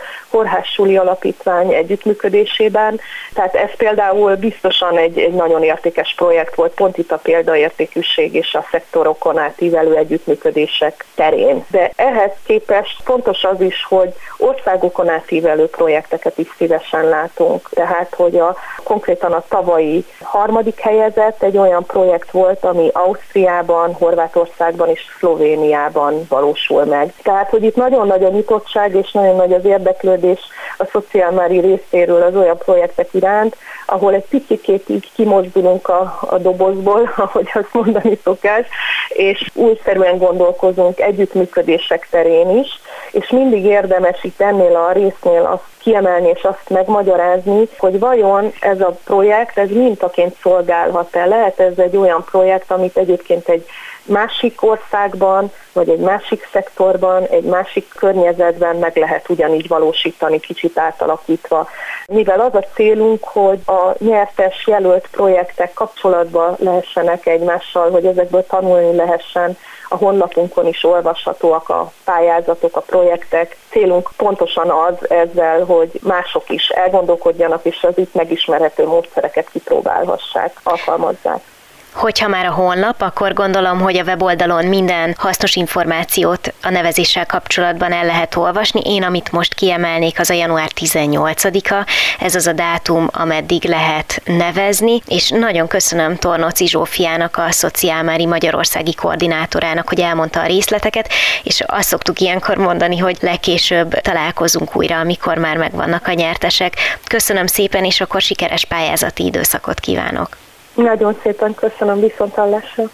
Suli 0.63 0.97
Alapítvány 0.97 1.73
együttműködésében. 1.73 3.01
Tehát 3.35 3.55
ez 3.55 3.71
például 3.77 4.37
biztosan 4.37 4.99
egy, 4.99 5.19
egy 5.19 5.33
nagyon 5.33 5.63
értékes 5.63 6.15
projekt 6.17 6.55
volt, 6.55 6.75
pont 6.75 6.99
itt 6.99 7.13
a 7.13 7.17
példaértékűség 7.17 8.35
és 8.35 8.55
a 8.55 8.67
szektorokon 8.71 9.39
átívelő 9.39 9.97
együttműködések 9.97 11.05
terén. 11.15 11.65
De 11.71 11.91
ehhez 11.97 12.33
képest 12.47 13.03
fontos 13.05 13.45
az 13.45 13.61
is, 13.61 13.85
hogy 13.89 14.15
országokon 14.39 15.09
átívelő 15.09 15.67
projekteket 15.69 16.39
is 16.39 16.55
szívesen 16.57 17.09
látunk. 17.09 17.69
Tehát, 17.69 18.15
hogy 18.15 18.37
a 18.39 18.57
konkrétan 18.83 19.33
a 19.33 19.45
tavalyi 19.49 20.05
harmadik 20.23 20.81
helyezett 20.81 21.43
egy 21.43 21.57
olyan 21.57 21.85
projekt 21.85 22.31
volt, 22.31 22.65
ami 22.65 22.91
Ausztriában, 22.93 23.93
Horvátországban 23.93 24.89
és 24.89 25.01
Szlovéniában 25.19 26.27
valósul 26.29 26.85
meg. 26.85 27.13
Tehát, 27.23 27.51
hogy 27.51 27.65
itt 27.65 27.77
nagyon 27.77 28.07
nagy 28.07 28.25
a 28.25 28.29
nyitottság 28.29 28.95
és 28.95 29.13
nagyon 29.13 29.37
nagy 29.37 29.53
az 29.53 29.65
érdeklődés 29.65 30.41
a 30.79 30.85
szociálmári 30.85 31.61
részéről 31.61 32.23
az 32.23 32.37
olyan 32.37 32.59
projektek 32.59 33.09
iránt, 33.15 33.57
ahol 33.87 34.15
egy 34.15 34.27
picit 34.29 34.69
így 34.87 35.11
kimozdulunk 35.15 35.89
a, 35.89 36.19
a 36.21 36.39
dobozból, 36.39 37.13
ahogy 37.17 37.51
azt 37.55 37.73
mondani 37.73 38.19
szokás, 38.25 38.67
és 39.09 39.51
újszerűen 39.55 40.19
gondolkozunk 40.19 41.01
együttműködések 41.01 42.09
terén 42.11 42.59
is, 42.59 42.69
és 43.13 43.31
mindig 43.31 43.65
érdemes 43.65 44.25
itt 44.25 44.36
ennél 44.41 44.77
a 44.77 44.93
résznél 44.93 45.49
azt 45.53 45.63
kiemelni 45.79 46.29
és 46.29 46.43
azt 46.43 46.69
megmagyarázni, 46.69 47.69
hogy 47.79 47.99
vajon 47.99 48.53
ez 48.61 48.81
a 48.81 48.97
projekt, 49.05 49.59
ez 49.59 49.69
mintaként 49.71 50.37
szolgálhat-e. 50.43 51.27
Lehet 51.27 51.61
ez 51.61 51.79
egy 51.79 51.97
olyan 51.97 52.25
projekt, 52.31 52.71
amit 52.71 52.97
egyébként 52.97 53.49
egy 53.49 53.67
másik 54.07 54.63
országban, 54.63 55.53
vagy 55.73 55.89
egy 55.89 55.99
másik 55.99 56.49
szektorban, 56.53 57.27
egy 57.27 57.45
másik 57.45 57.89
környezetben 57.97 58.77
meg 58.77 58.97
lehet 58.97 59.29
ugyanígy 59.29 59.69
valósítani, 59.69 60.41
kicsit 60.41 60.79
átalakítva. 60.79 61.69
Mivel 62.07 62.41
az 62.41 62.55
a 62.55 62.65
célunk, 62.75 63.25
hogy 63.25 63.59
a 63.67 63.95
nyertes 63.99 64.67
jelölt 64.67 65.09
projektek 65.11 65.73
kapcsolatba 65.73 66.57
lehessenek 66.59 67.27
egymással, 67.27 67.91
hogy 67.91 68.07
ezekből 68.07 68.47
tanulni 68.47 68.97
lehessen, 68.97 69.57
a 69.89 69.97
honlapunkon 69.97 70.67
is 70.67 70.85
olvashatóak 70.85 71.69
a 71.69 71.93
pályázatok, 72.05 72.77
a 72.77 72.81
projektek. 72.81 73.57
Célunk 73.71 74.11
pontosan 74.17 74.71
az 74.71 75.11
ezzel, 75.11 75.65
hogy 75.65 76.01
mások 76.03 76.51
is 76.51 76.69
elgondolkodjanak, 76.69 77.65
és 77.65 77.83
az 77.83 77.99
itt 77.99 78.15
megismerhető 78.15 78.87
módszereket 78.87 79.51
kipróbálhassák, 79.51 80.61
alkalmazzák. 80.63 81.41
Hogyha 81.97 82.29
már 82.29 82.47
a 82.47 82.53
honlap, 82.53 83.03
akkor 83.03 83.33
gondolom, 83.33 83.81
hogy 83.81 83.99
a 83.99 84.03
weboldalon 84.03 84.65
minden 84.65 85.15
hasznos 85.19 85.55
információt 85.55 86.55
a 86.63 86.71
nevezéssel 86.71 87.27
kapcsolatban 87.27 87.93
el 87.93 88.05
lehet 88.05 88.37
olvasni. 88.37 88.81
Én, 88.85 89.03
amit 89.03 89.33
most 89.33 89.55
kiemelnék, 89.55 90.21
az 90.21 90.31
a 90.31 90.35
január 90.35 90.71
18-a. 90.81 91.87
Ez 92.21 92.35
az 92.35 92.47
a 92.47 92.53
dátum, 92.53 93.09
ameddig 93.13 93.65
lehet 93.65 94.23
nevezni, 94.25 95.03
és 95.07 95.29
nagyon 95.29 95.69
köszönöm 95.69 96.17
Tornóci 96.17 96.67
Zsófiának, 96.67 97.37
a 97.37 97.51
Szociálmári 97.51 98.27
Magyarországi 98.27 98.95
koordinátorának, 98.95 99.89
hogy 99.89 100.01
elmondta 100.01 100.41
a 100.41 100.47
részleteket, 100.47 101.13
és 101.43 101.63
azt 101.67 101.89
szoktuk 101.89 102.21
ilyenkor 102.21 102.57
mondani, 102.57 102.99
hogy 102.99 103.17
legkésőbb 103.21 104.01
találkozunk 104.01 104.77
újra, 104.77 104.99
amikor 104.99 105.39
már 105.39 105.57
megvannak 105.57 106.07
a 106.07 106.13
nyertesek. 106.13 106.75
Köszönöm 107.07 107.47
szépen, 107.47 107.85
és 107.85 108.01
akkor 108.01 108.21
sikeres 108.21 108.65
pályázati 108.65 109.25
időszakot 109.25 109.81
kívánok! 109.81 110.37
Nagyon 110.77 111.17
szépen 111.23 111.55
köszönöm 111.55 112.01
viszontlátásra. 112.01 112.85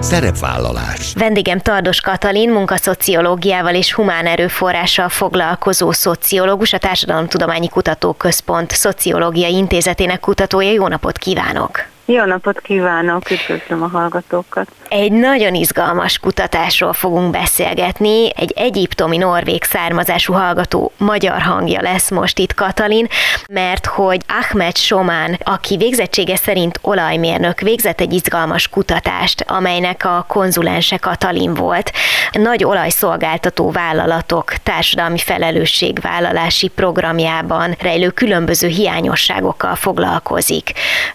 Szerepvállalás. 0.00 1.12
Vendégem 1.18 1.58
Tardos 1.58 2.00
Katalin, 2.00 2.50
munkaszociológiával 2.50 3.74
és 3.74 3.92
humán 3.92 4.26
erőforrással 4.26 5.08
foglalkozó 5.08 5.90
szociológus, 5.90 6.72
a 6.72 6.78
Társadalomtudományi 6.78 7.68
Kutatóközpont 7.68 8.70
Szociológiai 8.70 9.54
Intézetének 9.54 10.20
kutatója. 10.20 10.70
Jó 10.70 10.88
napot 10.88 11.18
kívánok! 11.18 11.95
Jó 12.08 12.24
napot 12.24 12.60
kívánok, 12.60 13.30
üdvözlöm 13.30 13.82
a 13.82 13.88
hallgatókat! 13.88 14.68
Egy 14.88 15.12
nagyon 15.12 15.54
izgalmas 15.54 16.18
kutatásról 16.18 16.92
fogunk 16.92 17.30
beszélgetni. 17.30 18.28
Egy 18.36 18.52
egyiptomi 18.56 19.16
norvég 19.16 19.64
származású 19.64 20.32
hallgató 20.32 20.92
magyar 20.96 21.40
hangja 21.40 21.80
lesz 21.80 22.10
most 22.10 22.38
itt 22.38 22.54
Katalin, 22.54 23.06
mert 23.48 23.86
hogy 23.86 24.20
Ahmed 24.28 24.76
Somán, 24.76 25.38
aki 25.44 25.76
végzettsége 25.76 26.36
szerint 26.36 26.78
olajmérnök, 26.82 27.60
végzett 27.60 28.00
egy 28.00 28.12
izgalmas 28.12 28.68
kutatást, 28.68 29.44
amelynek 29.46 30.04
a 30.04 30.24
konzulense 30.28 30.96
Katalin 30.96 31.54
volt. 31.54 31.92
Nagy 32.32 32.64
olajszolgáltató 32.64 33.70
vállalatok 33.70 34.52
társadalmi 34.62 35.18
felelősségvállalási 35.18 36.68
programjában 36.68 37.76
rejlő 37.80 38.08
különböző 38.08 38.68
hiányosságokkal 38.68 39.74
foglalkozik. 39.74 40.72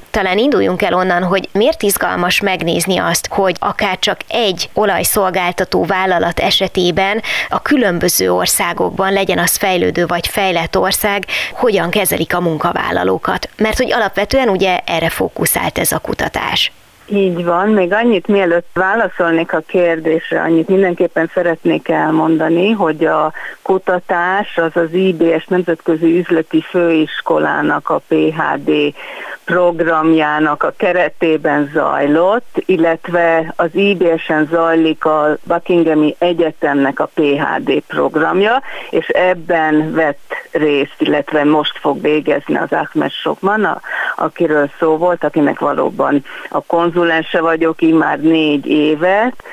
Talán 0.09 0.37
induljunk 0.37 0.80
el 0.81 0.93
onnan, 0.93 1.23
hogy 1.23 1.49
miért 1.51 1.83
izgalmas 1.83 2.41
megnézni 2.41 2.97
azt, 2.97 3.27
hogy 3.27 3.55
akár 3.59 3.99
csak 3.99 4.17
egy 4.27 4.69
olajszolgáltató 4.73 5.85
vállalat 5.85 6.39
esetében 6.39 7.21
a 7.49 7.61
különböző 7.61 8.33
országokban, 8.33 9.13
legyen 9.13 9.39
az 9.39 9.55
fejlődő 9.55 10.05
vagy 10.05 10.27
fejlett 10.27 10.77
ország, 10.77 11.25
hogyan 11.53 11.89
kezelik 11.89 12.35
a 12.35 12.41
munkavállalókat. 12.41 13.49
Mert 13.57 13.77
hogy 13.77 13.91
alapvetően 13.91 14.49
ugye 14.49 14.79
erre 14.85 15.09
fókuszált 15.09 15.77
ez 15.77 15.91
a 15.91 15.99
kutatás. 15.99 16.71
Így 17.13 17.43
van, 17.43 17.69
még 17.69 17.93
annyit 17.93 18.27
mielőtt 18.27 18.67
válaszolnék 18.73 19.53
a 19.53 19.59
kérdésre, 19.59 20.41
annyit 20.41 20.67
mindenképpen 20.67 21.31
szeretnék 21.33 21.89
elmondani, 21.89 22.71
hogy 22.71 23.05
a 23.05 23.33
kutatás 23.61 24.57
az 24.57 24.75
az 24.75 24.93
IBS 24.93 25.45
Nemzetközi 25.47 26.17
Üzleti 26.17 26.61
Főiskolának 26.61 27.89
a 27.89 28.01
PHD 28.07 28.93
programjának 29.45 30.63
a 30.63 30.73
keretében 30.77 31.69
zajlott, 31.73 32.63
illetve 32.65 33.53
az 33.55 33.69
IBS-en 33.73 34.47
zajlik 34.51 35.05
a 35.05 35.37
Buckinghami 35.43 36.15
Egyetemnek 36.19 36.99
a 36.99 37.09
PHD 37.13 37.81
programja, 37.87 38.61
és 38.89 39.07
ebben 39.07 39.93
vett 39.93 40.33
részt, 40.51 40.95
illetve 40.97 41.43
most 41.43 41.77
fog 41.77 42.01
végezni 42.01 42.55
az 42.55 42.71
Ahmed 42.71 43.11
Sokman, 43.11 43.81
akiről 44.15 44.69
szó 44.79 44.97
volt, 44.97 45.23
akinek 45.23 45.59
valóban 45.59 46.23
a 46.49 46.61
konzulense 47.01 47.41
vagyok 47.41 47.81
így 47.81 47.93
már 47.93 48.19
négy 48.19 48.65
évet, 48.65 49.43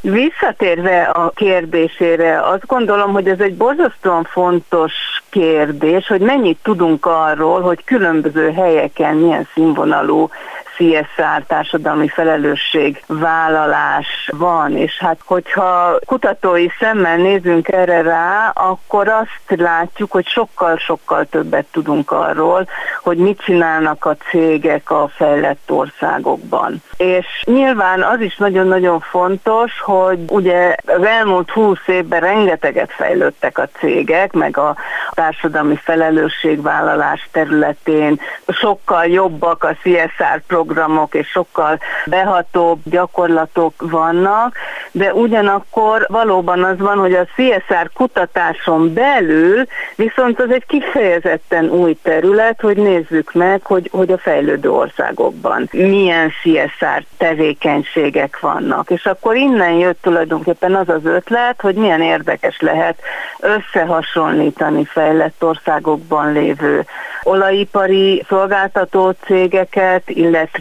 Visszatérve 0.00 1.02
a 1.02 1.30
kérdésére, 1.30 2.40
azt 2.40 2.66
gondolom, 2.66 3.12
hogy 3.12 3.28
ez 3.28 3.40
egy 3.40 3.54
borzasztóan 3.54 4.24
fontos 4.24 4.92
kérdés, 5.30 6.06
hogy 6.06 6.20
mennyit 6.20 6.58
tudunk 6.62 7.06
arról, 7.06 7.60
hogy 7.60 7.84
különböző 7.84 8.52
helyeken 8.52 9.16
milyen 9.16 9.48
színvonalú 9.54 10.28
CSR 10.78 11.42
társadalmi 11.46 12.08
felelősség 12.08 13.02
vállalás 13.06 14.30
van, 14.36 14.76
és 14.76 14.98
hát 14.98 15.18
hogyha 15.24 15.98
kutatói 16.06 16.66
szemmel 16.78 17.16
nézünk 17.16 17.68
erre 17.68 18.02
rá, 18.02 18.52
akkor 18.54 19.08
azt 19.08 19.60
látjuk, 19.60 20.10
hogy 20.10 20.26
sokkal-sokkal 20.26 21.24
többet 21.24 21.66
tudunk 21.72 22.10
arról, 22.10 22.68
hogy 23.02 23.16
mit 23.16 23.40
csinálnak 23.40 24.04
a 24.04 24.16
cégek 24.30 24.90
a 24.90 25.10
fejlett 25.16 25.70
országokban. 25.70 26.82
És 26.96 27.26
nyilván 27.44 28.02
az 28.02 28.20
is 28.20 28.36
nagyon-nagyon 28.36 29.00
fontos, 29.00 29.80
hogy 29.80 30.18
ugye 30.28 30.74
az 30.86 31.04
elmúlt 31.04 31.50
húsz 31.50 31.86
évben 31.86 32.20
rengeteget 32.20 32.92
fejlődtek 32.92 33.58
a 33.58 33.68
cégek, 33.78 34.32
meg 34.32 34.56
a 34.56 34.76
társadalmi 35.10 35.76
felelősségvállalás 35.76 37.28
területén 37.32 38.20
sokkal 38.48 39.06
jobbak 39.06 39.64
a 39.64 39.76
CSR 39.82 40.40
programok, 40.46 40.67
és 41.14 41.28
sokkal 41.28 41.78
behatóbb 42.06 42.80
gyakorlatok 42.84 43.72
vannak, 43.78 44.56
de 44.90 45.14
ugyanakkor 45.14 46.06
valóban 46.08 46.64
az 46.64 46.78
van, 46.78 46.98
hogy 46.98 47.14
a 47.14 47.24
CSR 47.24 47.90
kutatáson 47.94 48.92
belül 48.94 49.64
viszont 49.96 50.40
az 50.40 50.50
egy 50.50 50.66
kifejezetten 50.66 51.68
új 51.70 51.96
terület, 52.02 52.60
hogy 52.60 52.76
nézzük 52.76 53.32
meg, 53.32 53.60
hogy, 53.64 53.88
hogy 53.92 54.12
a 54.12 54.18
fejlődő 54.18 54.70
országokban 54.70 55.68
milyen 55.72 56.30
CSR 56.42 57.04
tevékenységek 57.16 58.40
vannak. 58.40 58.90
És 58.90 59.06
akkor 59.06 59.36
innen 59.36 59.72
jött 59.72 60.02
tulajdonképpen 60.02 60.74
az 60.74 60.88
az 60.88 61.04
ötlet, 61.04 61.60
hogy 61.60 61.74
milyen 61.74 62.02
érdekes 62.02 62.60
lehet 62.60 63.00
összehasonlítani 63.40 64.84
fejlett 64.84 65.44
országokban 65.44 66.32
lévő 66.32 66.84
olajipari 67.22 68.24
szolgáltató 68.28 69.10
cégeket, 69.10 70.10
illetve 70.10 70.57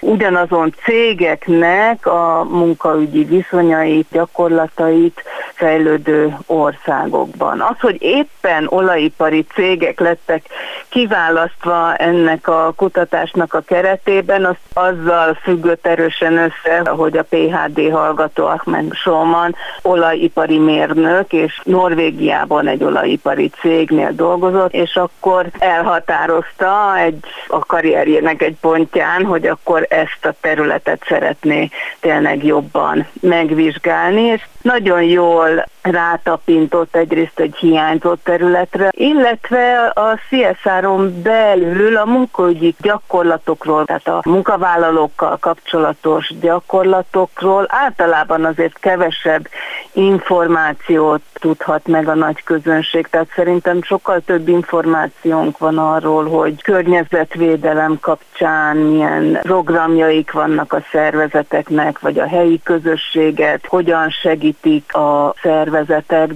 ugyanazon 0.00 0.74
cégeknek 0.84 2.06
a 2.06 2.46
munkaügyi 2.50 3.24
viszonyait, 3.24 4.06
gyakorlatait 4.10 5.22
fejlődő 5.54 6.36
országokban. 6.46 7.60
Az, 7.60 7.80
hogy 7.80 7.96
éppen 8.02 8.66
olajipari 8.68 9.46
cégek 9.54 10.00
lettek 10.00 10.44
kiválasztva 10.88 11.94
ennek 11.94 12.48
a 12.48 12.72
kutatásnak 12.76 13.54
a 13.54 13.60
keretében, 13.60 14.44
az 14.44 14.56
azzal 14.72 15.34
függött 15.42 15.86
erősen 15.86 16.36
össze, 16.36 16.90
hogy 16.90 17.16
a 17.16 17.22
PHD 17.28 17.90
hallgató 17.92 18.46
Ahmed 18.46 18.94
Soman 18.94 19.54
olajipari 19.82 20.58
mérnök, 20.58 21.32
és 21.32 21.60
Norvégiában 21.64 22.66
egy 22.66 22.84
olajipari 22.84 23.50
cégnél 23.60 24.12
dolgozott, 24.12 24.72
és 24.72 24.96
akkor 24.96 25.46
elhatározta 25.58 26.96
egy 26.98 27.18
a 27.46 27.58
karrierjének 27.58 28.42
egy 28.42 28.56
pontján, 28.60 29.24
hogy 29.32 29.46
akkor 29.46 29.86
ezt 29.90 30.24
a 30.24 30.34
területet 30.40 31.04
szeretné 31.08 31.68
tényleg 32.00 32.44
jobban 32.44 33.06
megvizsgálni, 33.20 34.22
és 34.22 34.46
nagyon 34.62 35.02
jól 35.02 35.66
rátapintott 35.82 36.96
egyrészt 36.96 37.40
egy 37.40 37.56
hiányzott 37.56 38.24
területre, 38.24 38.88
illetve 38.90 39.92
a 39.94 40.18
CSR-on 40.28 41.22
belül 41.22 41.96
a 41.96 42.04
munkaügyi 42.04 42.74
gyakorlatokról, 42.80 43.84
tehát 43.84 44.08
a 44.08 44.20
munkavállalókkal 44.24 45.36
kapcsolatos 45.40 46.32
gyakorlatokról 46.40 47.66
általában 47.68 48.44
azért 48.44 48.78
kevesebb 48.78 49.48
információt 49.92 51.20
tudhat 51.32 51.86
meg 51.86 52.08
a 52.08 52.14
nagy 52.14 52.42
közönség, 52.42 53.06
tehát 53.06 53.32
szerintem 53.34 53.82
sokkal 53.82 54.20
több 54.20 54.48
információnk 54.48 55.58
van 55.58 55.78
arról, 55.78 56.28
hogy 56.28 56.62
környezetvédelem 56.62 57.98
kapcsán 58.00 58.76
milyen 58.76 59.38
programjaik 59.42 60.32
vannak 60.32 60.72
a 60.72 60.82
szervezeteknek, 60.92 61.98
vagy 61.98 62.18
a 62.18 62.26
helyi 62.26 62.60
közösséget, 62.62 63.66
hogyan 63.66 64.10
segítik 64.10 64.94
a 64.94 65.34
szervezetek. 65.42 65.71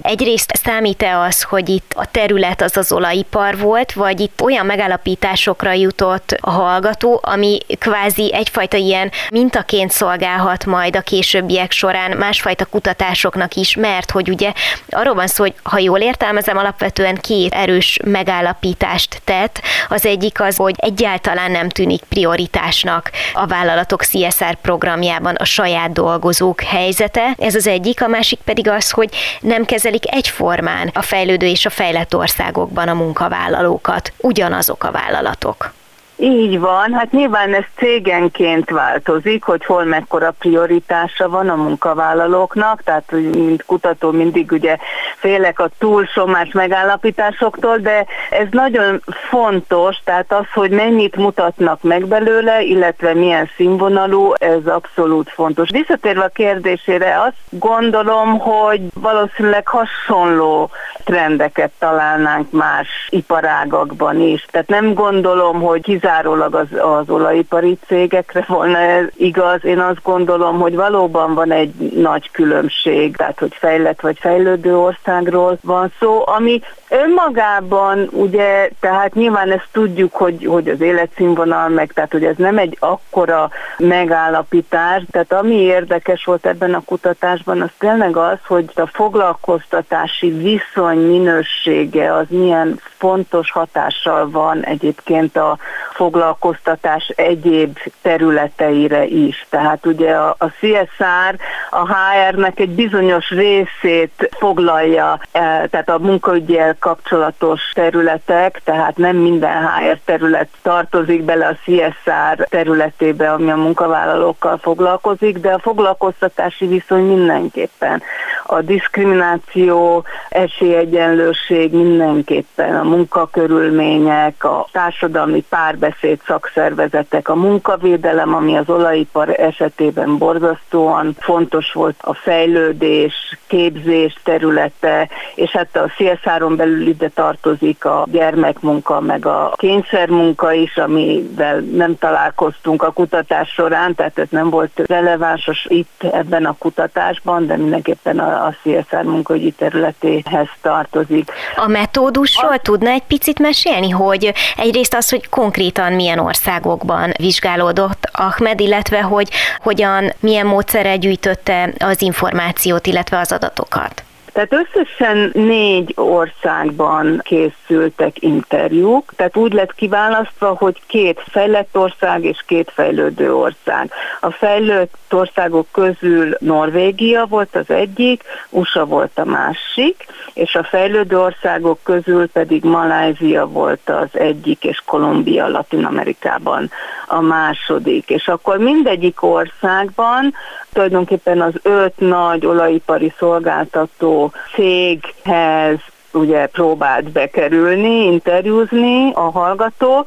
Egyrészt 0.01 0.55
számít-e 0.63 1.19
az, 1.19 1.43
hogy 1.43 1.69
itt 1.69 1.93
a 1.95 2.05
terület 2.05 2.61
az 2.61 2.77
az 2.77 2.91
olajipar 2.91 3.57
volt, 3.57 3.93
vagy 3.93 4.19
itt 4.19 4.41
olyan 4.41 4.65
megállapításokra 4.65 5.71
jutott 5.71 6.37
a 6.41 6.49
hallgató, 6.49 7.19
ami 7.23 7.59
kvázi 7.79 8.33
egyfajta 8.33 8.77
ilyen 8.77 9.11
mintaként 9.29 9.91
szolgálhat 9.91 10.65
majd 10.65 10.95
a 10.95 11.01
későbbiek 11.01 11.71
során 11.71 12.17
másfajta 12.17 12.65
kutatásoknak 12.65 13.55
is, 13.55 13.75
mert 13.75 14.11
hogy 14.11 14.29
ugye 14.29 14.51
arról 14.89 15.13
van 15.13 15.27
szó, 15.27 15.43
hogy 15.43 15.53
ha 15.63 15.79
jól 15.79 15.99
értelmezem, 15.99 16.57
alapvetően 16.57 17.15
két 17.15 17.53
erős 17.53 17.99
megállapítást 18.05 19.21
tett. 19.23 19.61
Az 19.89 20.05
egyik 20.05 20.41
az, 20.41 20.55
hogy 20.55 20.75
egyáltalán 20.77 21.51
nem 21.51 21.69
tűnik 21.69 22.03
prioritásnak 22.09 23.11
a 23.33 23.45
vállalatok 23.45 24.03
CSR 24.03 24.55
programjában 24.61 25.35
a 25.35 25.45
saját 25.45 25.91
dolgozók 25.91 26.61
helyzete. 26.61 27.35
Ez 27.37 27.55
az 27.55 27.67
egyik, 27.67 28.01
a 28.01 28.07
másik 28.07 28.39
pedig 28.43 28.69
az, 28.69 28.91
hogy 28.91 29.09
nem 29.41 29.65
kezelik 29.65 30.13
egyformán 30.13 30.91
a 30.93 31.01
fejlődő 31.01 31.47
és 31.47 31.65
a 31.65 31.69
fejlett 31.69 32.15
országokban 32.15 32.87
a 32.87 32.93
munkavállalókat, 32.93 34.13
ugyanazok 34.17 34.83
a 34.83 34.91
vállalatok. 34.91 35.75
Így 36.19 36.59
van, 36.59 36.93
hát 36.93 37.11
nyilván 37.11 37.53
ez 37.53 37.63
cégenként 37.75 38.69
változik, 38.69 39.43
hogy 39.43 39.65
hol 39.65 39.83
mekkora 39.83 40.33
prioritása 40.39 41.29
van 41.29 41.49
a 41.49 41.55
munkavállalóknak, 41.55 42.83
tehát 42.83 43.11
mint 43.11 43.65
kutató 43.65 44.11
mindig 44.11 44.51
ugye 44.51 44.77
félek 45.17 45.59
a 45.59 45.69
túlsomás 45.77 46.51
megállapításoktól, 46.51 47.77
de 47.77 48.05
ez 48.29 48.47
nagyon 48.51 49.01
fontos, 49.29 49.97
tehát 50.03 50.33
az, 50.33 50.45
hogy 50.53 50.69
mennyit 50.69 51.15
mutatnak 51.15 51.81
meg 51.81 52.05
belőle, 52.05 52.61
illetve 52.61 53.13
milyen 53.13 53.49
színvonalú, 53.55 54.33
ez 54.33 54.65
abszolút 54.67 55.29
fontos. 55.29 55.69
Visszatérve 55.69 56.23
a 56.23 56.27
kérdésére, 56.27 57.21
azt 57.21 57.59
gondolom, 57.59 58.39
hogy 58.39 58.81
valószínűleg 58.93 59.67
hasonló 59.67 60.69
trendeket 61.03 61.71
találnánk 61.79 62.51
más 62.51 62.87
iparágakban 63.09 64.21
is. 64.21 64.45
Tehát 64.51 64.67
nem 64.67 64.93
gondolom, 64.93 65.61
hogy 65.61 65.87
kizárólag 66.07 66.55
az, 66.55 66.67
az 66.79 67.09
olajipari 67.09 67.77
cégekre 67.87 68.45
volna 68.47 68.77
ez 68.77 69.05
igaz. 69.15 69.65
Én 69.65 69.79
azt 69.79 70.01
gondolom, 70.03 70.59
hogy 70.59 70.75
valóban 70.75 71.33
van 71.33 71.51
egy 71.51 71.73
nagy 71.95 72.31
különbség, 72.31 73.15
tehát 73.15 73.39
hogy 73.39 73.55
fejlett 73.55 74.01
vagy 74.01 74.17
fejlődő 74.19 74.77
országról 74.77 75.57
van 75.61 75.93
szó, 75.99 76.23
ami 76.27 76.61
Önmagában 76.89 78.07
ugye, 78.11 78.69
tehát 78.79 79.13
nyilván 79.13 79.51
ezt 79.51 79.67
tudjuk, 79.71 80.13
hogy, 80.13 80.45
hogy 80.45 80.67
az 80.67 80.81
életszínvonal 80.81 81.69
meg, 81.69 81.91
tehát 81.93 82.11
hogy 82.11 82.23
ez 82.23 82.35
nem 82.37 82.57
egy 82.57 82.77
akkora 82.79 83.49
megállapítás, 83.77 85.03
tehát 85.11 85.33
ami 85.33 85.55
érdekes 85.55 86.25
volt 86.25 86.45
ebben 86.45 86.73
a 86.73 86.83
kutatásban, 86.85 87.61
az 87.61 87.69
tényleg 87.77 88.17
az, 88.17 88.37
hogy 88.47 88.65
a 88.75 88.85
foglalkoztatási 88.85 90.29
viszony 90.29 90.97
minősége 90.97 92.13
az 92.13 92.25
milyen 92.29 92.79
fontos 92.97 93.51
hatással 93.51 94.29
van 94.29 94.63
egyébként 94.63 95.37
a 95.37 95.57
foglalkoztatás 95.93 97.11
egyéb 97.15 97.77
területeire 98.01 99.05
is. 99.05 99.45
Tehát 99.49 99.85
ugye 99.85 100.11
a, 100.11 100.35
a 100.37 100.47
CSR 100.49 101.35
a 101.69 101.87
HR-nek 101.87 102.59
egy 102.59 102.69
bizonyos 102.69 103.29
részét 103.29 104.29
foglalja, 104.37 105.19
tehát 105.31 105.89
a 105.89 105.99
munkaügyel 105.99 106.76
kapcsolatos 106.79 107.61
területek, 107.73 108.61
tehát 108.63 108.97
nem 108.97 109.15
minden 109.15 109.67
HR 109.67 109.97
terület 110.05 110.47
tartozik 110.61 111.23
bele 111.23 111.47
a 111.47 111.57
CSR 111.63 112.47
területébe, 112.49 113.31
ami 113.31 113.51
a 113.51 113.55
munkavállalókkal 113.55 114.57
foglalkozik, 114.57 115.37
de 115.37 115.51
a 115.51 115.59
foglalkoztatási 115.59 116.67
viszony 116.67 117.03
mindenképpen. 117.03 118.01
A 118.49 118.61
diszkrimináció, 118.61 120.03
esélyegyenlőség 120.29 121.71
mindenképpen 121.71 122.75
a 122.75 122.83
munkakörülmények, 122.83 124.43
a 124.43 124.67
társadalmi 124.71 125.43
párbeszéd 125.49 126.19
szakszervezetek, 126.25 127.29
a 127.29 127.35
munkavédelem, 127.35 128.33
ami 128.33 128.57
az 128.57 128.69
olajipar 128.69 129.39
esetében 129.39 130.17
borzasztóan 130.17 131.15
fontos 131.19 131.71
volt, 131.71 131.95
a 132.01 132.13
fejlődés, 132.13 133.37
képzés 133.47 134.15
területe, 134.23 135.09
és 135.35 135.51
hát 135.51 135.75
a 135.75 135.91
CSR-on 135.97 136.55
belül 136.55 136.87
ide 136.87 137.09
tartozik 137.09 137.85
a 137.85 138.05
gyermekmunka, 138.11 138.99
meg 138.99 139.25
a 139.25 139.53
kényszermunka 139.55 140.53
is, 140.53 140.77
amivel 140.77 141.59
nem 141.59 141.97
találkoztunk 141.97 142.83
a 142.83 142.91
kutatás 142.91 143.49
során, 143.49 143.95
tehát 143.95 144.19
ez 144.19 144.27
nem 144.29 144.49
volt 144.49 144.81
relevánsos 144.85 145.65
itt 145.69 146.03
ebben 146.11 146.45
a 146.45 146.55
kutatásban, 146.57 147.47
de 147.47 147.57
mindenképpen 147.57 148.19
a, 148.19 148.36
a 148.37 148.55
CSR 148.63 149.03
munkaügyi 149.03 149.51
területéhez 149.51 150.47
tartozik. 150.61 151.31
A 151.55 151.67
metódusról 151.67 152.53
a... 152.53 152.57
tudna 152.57 152.89
egy 152.89 153.03
picit 153.07 153.39
mesélni, 153.39 153.89
hogy 153.89 154.33
egyrészt 154.57 154.93
az, 154.93 155.09
hogy 155.09 155.29
konkrétan 155.29 155.93
milyen 155.93 156.19
országokban 156.19 157.11
vizsgálódott 157.17 158.09
Ahmed, 158.11 158.59
illetve 158.59 159.01
hogy 159.01 159.29
hogyan, 159.57 160.13
milyen 160.19 160.45
módszerrel 160.45 160.97
gyűjtötte 160.97 161.73
az 161.79 162.01
információt, 162.01 162.87
illetve 162.87 163.19
az 163.19 163.31
adatokat? 163.31 164.06
Tehát 164.37 164.67
összesen 164.67 165.31
négy 165.33 165.93
országban 165.95 167.21
készültek 167.23 168.21
interjúk, 168.21 169.13
tehát 169.15 169.37
úgy 169.37 169.53
lett 169.53 169.75
kiválasztva, 169.75 170.55
hogy 170.59 170.81
két 170.87 171.23
fejlett 171.29 171.77
ország 171.77 172.23
és 172.23 172.43
két 172.45 172.71
fejlődő 172.73 173.35
ország. 173.35 173.91
A 174.19 174.31
fejlett 174.31 174.95
országok 175.09 175.67
közül 175.71 176.35
Norvégia 176.39 177.25
volt 177.25 177.55
az 177.55 177.69
egyik, 177.69 178.23
USA 178.49 178.85
volt 178.85 179.17
a 179.19 179.25
másik, 179.25 180.05
és 180.33 180.55
a 180.55 180.63
fejlődő 180.63 181.19
országok 181.19 181.79
közül 181.83 182.29
pedig 182.29 182.63
Malázia 182.63 183.47
volt 183.47 183.89
az 183.89 184.19
egyik, 184.19 184.63
és 184.63 184.81
Kolumbia 184.85 185.47
Latin 185.47 185.85
Amerikában 185.85 186.71
a 187.07 187.21
második. 187.21 188.09
És 188.09 188.27
akkor 188.27 188.57
mindegyik 188.57 189.23
országban 189.23 190.33
tulajdonképpen 190.73 191.41
az 191.41 191.53
öt 191.61 191.93
nagy 191.99 192.45
olajipari 192.45 193.13
szolgáltató 193.17 194.26
céghez 194.53 195.79
ugye 196.13 196.47
próbált 196.47 197.11
bekerülni, 197.11 198.03
interjúzni 198.03 199.11
a 199.13 199.31
hallgató, 199.31 200.05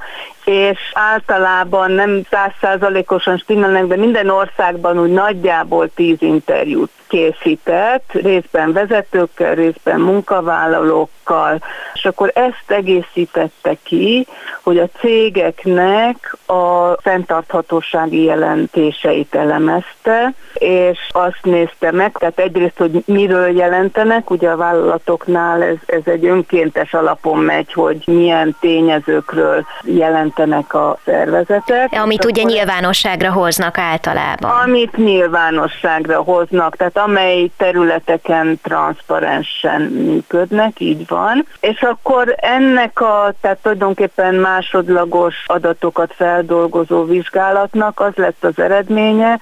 és 0.50 0.78
általában 0.92 1.90
nem 1.90 2.22
százszázalékosan 2.30 3.38
stimmelnek, 3.38 3.86
de 3.86 3.96
minden 3.96 4.28
országban 4.28 4.98
úgy 4.98 5.12
nagyjából 5.12 5.90
tíz 5.94 6.22
interjút 6.22 6.90
készített, 7.10 8.12
részben 8.12 8.72
vezetőkkel, 8.72 9.54
részben 9.54 10.00
munkavállalókkal, 10.00 11.62
és 11.94 12.04
akkor 12.04 12.32
ezt 12.34 12.64
egészítette 12.66 13.76
ki, 13.82 14.26
hogy 14.62 14.78
a 14.78 14.88
cégeknek 14.98 16.36
a 16.46 16.92
fenntarthatósági 17.00 18.22
jelentéseit 18.22 19.34
elemezte, 19.34 20.32
és 20.54 20.98
azt 21.10 21.38
nézte 21.42 21.90
meg, 21.90 22.12
tehát 22.18 22.38
egyrészt, 22.38 22.78
hogy 22.78 23.02
miről 23.06 23.56
jelentenek, 23.56 24.30
ugye 24.30 24.50
a 24.50 24.56
vállalatoknál 24.56 25.62
ez, 25.62 25.76
ez 25.86 26.02
egy 26.04 26.26
önkéntes 26.26 26.94
alapon 26.94 27.38
megy, 27.38 27.72
hogy 27.72 28.02
milyen 28.06 28.56
tényezőkről 28.60 29.66
jelentenek 30.40 30.74
a 30.74 30.98
szervezetek. 31.04 31.92
Amit 32.02 32.24
ugye 32.24 32.42
nyilvánosságra 32.42 33.32
hoznak 33.32 33.78
általában. 33.78 34.50
Amit 34.50 34.96
nyilvánosságra 34.96 36.22
hoznak, 36.22 36.76
tehát 36.76 36.96
amely 36.96 37.50
területeken 37.56 38.60
transzparensen 38.62 39.80
működnek, 39.80 40.80
így 40.80 41.08
van. 41.08 41.46
És 41.60 41.82
akkor 41.82 42.34
ennek 42.36 43.00
a, 43.00 43.32
tehát 43.40 43.58
tulajdonképpen 43.62 44.34
másodlagos 44.34 45.34
adatokat 45.46 46.12
feldolgozó 46.16 47.04
vizsgálatnak 47.04 48.00
az 48.00 48.12
lett 48.14 48.44
az 48.44 48.58
eredménye, 48.58 49.40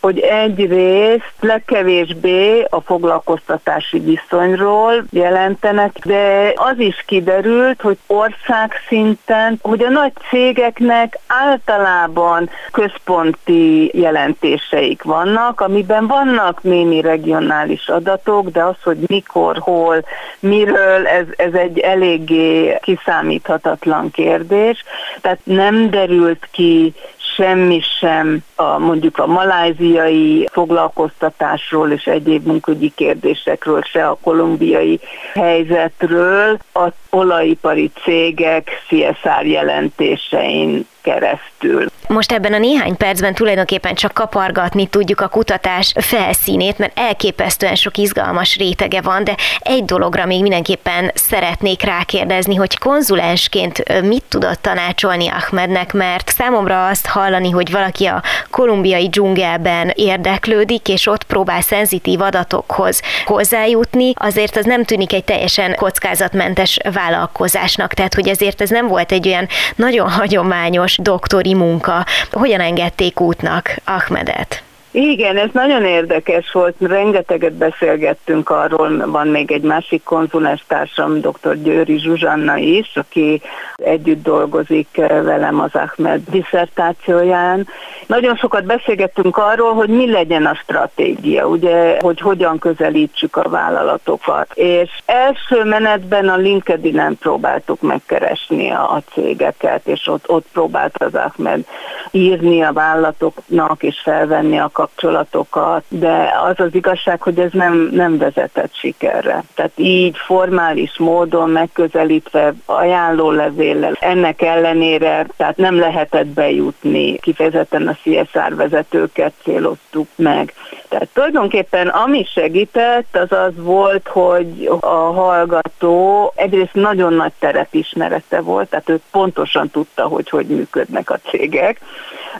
hogy 0.00 0.18
egyrészt 0.18 1.32
legkevésbé 1.40 2.66
a 2.70 2.80
foglalkoztatási 2.80 3.98
viszonyról 3.98 5.04
jelentenek, 5.10 5.98
de 6.04 6.52
az 6.56 6.78
is 6.78 7.04
kiderült, 7.06 7.80
hogy 7.80 7.98
ország 8.06 8.72
szinten, 8.88 9.58
hogy 9.62 9.82
a 9.82 9.88
nagy 9.88 10.12
cégeknek 10.30 11.18
általában 11.26 12.50
központi 12.72 13.90
jelentéseik 14.00 15.02
vannak, 15.02 15.60
amiben 15.60 16.06
vannak 16.06 16.62
némi 16.62 17.00
regionális 17.00 17.88
adatok, 17.88 18.50
de 18.50 18.64
az, 18.64 18.76
hogy 18.82 18.98
mikor, 19.06 19.56
hol, 19.58 20.04
miről, 20.40 21.06
ez, 21.06 21.26
ez 21.36 21.52
egy 21.52 21.78
eléggé 21.78 22.78
kiszámíthatatlan 22.82 24.10
kérdés. 24.10 24.84
Tehát 25.20 25.40
nem 25.44 25.90
derült 25.90 26.48
ki 26.50 26.94
semmi 27.38 27.80
sem 27.80 28.38
a, 28.54 28.78
mondjuk 28.78 29.18
a 29.18 29.26
maláziai 29.26 30.48
foglalkoztatásról 30.52 31.90
és 31.90 32.04
egyéb 32.04 32.46
munkügyi 32.46 32.92
kérdésekről, 32.94 33.82
se 33.82 34.06
a 34.06 34.18
kolumbiai 34.22 35.00
helyzetről, 35.34 36.58
az 36.72 36.92
olajipari 37.10 37.90
cégek 38.04 38.68
CSR 38.88 39.46
jelentésein 39.46 40.86
keresztül. 41.02 41.86
Most 42.08 42.32
ebben 42.32 42.52
a 42.52 42.58
néhány 42.58 42.96
percben 42.96 43.34
tulajdonképpen 43.34 43.94
csak 43.94 44.12
kapargatni 44.12 44.86
tudjuk 44.86 45.20
a 45.20 45.28
kutatás 45.28 45.92
felszínét, 46.00 46.78
mert 46.78 46.98
elképesztően 46.98 47.74
sok 47.74 47.96
izgalmas 47.96 48.56
rétege 48.56 49.00
van, 49.00 49.24
de 49.24 49.34
egy 49.58 49.84
dologra 49.84 50.26
még 50.26 50.42
mindenképpen 50.42 51.10
szeretnék 51.14 51.82
rákérdezni, 51.82 52.54
hogy 52.54 52.78
konzulensként 52.78 54.02
mit 54.02 54.24
tudott 54.28 54.62
tanácsolni 54.62 55.28
Ahmednek, 55.28 55.92
mert 55.92 56.28
számomra 56.28 56.86
azt 56.86 57.06
hallani, 57.06 57.50
hogy 57.50 57.70
valaki 57.70 58.06
a 58.06 58.22
kolumbiai 58.50 59.08
dzsungelben 59.08 59.92
érdeklődik, 59.94 60.88
és 60.88 61.06
ott 61.06 61.24
próbál 61.24 61.60
szenzitív 61.60 62.20
adatokhoz 62.20 63.02
hozzájutni, 63.24 64.12
azért 64.14 64.56
az 64.56 64.64
nem 64.64 64.84
tűnik 64.84 65.12
egy 65.12 65.24
teljesen 65.24 65.74
kockázatmentes 65.74 66.78
vállalkozásnak, 66.98 67.94
tehát 67.94 68.14
hogy 68.14 68.28
ezért 68.28 68.60
ez 68.60 68.70
nem 68.70 68.88
volt 68.88 69.12
egy 69.12 69.28
olyan 69.28 69.48
nagyon 69.76 70.10
hagyományos 70.10 70.96
doktori 71.02 71.54
munka. 71.54 72.06
Hogyan 72.30 72.60
engedték 72.60 73.20
útnak 73.20 73.76
Ahmedet? 73.84 74.62
Igen, 74.90 75.36
ez 75.36 75.48
nagyon 75.52 75.84
érdekes 75.84 76.52
volt, 76.52 76.74
rengeteget 76.80 77.52
beszélgettünk 77.52 78.50
arról, 78.50 79.06
van 79.06 79.28
még 79.28 79.52
egy 79.52 79.62
másik 79.62 80.02
konzulens 80.02 80.64
társam, 80.66 81.20
dr. 81.20 81.62
Győri 81.62 81.98
Zsuzsanna 81.98 82.56
is, 82.56 82.92
aki 82.94 83.42
együtt 83.76 84.22
dolgozik 84.22 84.88
velem 85.06 85.60
az 85.60 85.74
Ahmed 85.74 86.20
diszertációján. 86.30 87.66
Nagyon 88.06 88.36
sokat 88.36 88.64
beszélgettünk 88.64 89.36
arról, 89.36 89.74
hogy 89.74 89.88
mi 89.88 90.10
legyen 90.10 90.46
a 90.46 90.54
stratégia, 90.54 91.46
ugye, 91.46 91.96
hogy 92.00 92.20
hogyan 92.20 92.58
közelítsük 92.58 93.36
a 93.36 93.48
vállalatokat. 93.48 94.52
És 94.54 94.90
első 95.06 95.64
menetben 95.64 96.28
a 96.28 96.36
LinkedIn-en 96.36 97.16
próbáltuk 97.18 97.80
megkeresni 97.80 98.70
a 98.70 99.02
cégeket, 99.12 99.86
és 99.86 100.06
ott, 100.06 100.28
ott 100.28 100.46
próbált 100.52 101.02
az 101.02 101.14
Ahmed 101.14 101.64
írni 102.10 102.62
a 102.62 102.72
vállalatoknak, 102.72 103.82
és 103.82 104.00
felvenni 104.02 104.58
a 104.58 104.70
kapcsolatokat, 104.78 105.84
de 105.88 106.32
az 106.42 106.60
az 106.60 106.74
igazság, 106.74 107.22
hogy 107.22 107.38
ez 107.38 107.52
nem, 107.52 107.88
nem 107.92 108.18
vezetett 108.18 108.74
sikerre. 108.74 109.44
Tehát 109.54 109.72
így 109.76 110.16
formális 110.16 110.98
módon 110.98 111.50
megközelítve 111.50 112.54
ajánlólevéllel, 112.66 113.96
ennek 114.00 114.42
ellenére, 114.42 115.26
tehát 115.36 115.56
nem 115.56 115.78
lehetett 115.78 116.26
bejutni, 116.26 117.16
kifejezetten 117.18 117.88
a 117.88 117.96
CSR 118.02 118.54
vezetőket 118.56 119.32
céloztuk 119.42 120.08
meg. 120.16 120.52
Tehát 120.88 121.08
tulajdonképpen 121.12 121.88
ami 121.88 122.24
segített, 122.24 123.16
az 123.16 123.32
az 123.32 123.52
volt, 123.56 124.08
hogy 124.08 124.70
a 124.80 124.86
hallgató 124.86 126.32
egyrészt 126.36 126.74
nagyon 126.74 127.12
nagy 127.12 127.32
terepismerete 127.38 128.40
volt, 128.40 128.68
tehát 128.68 128.88
ő 128.88 129.00
pontosan 129.10 129.70
tudta, 129.70 130.06
hogy 130.06 130.28
hogy 130.28 130.46
működnek 130.46 131.10
a 131.10 131.18
cégek, 131.30 131.80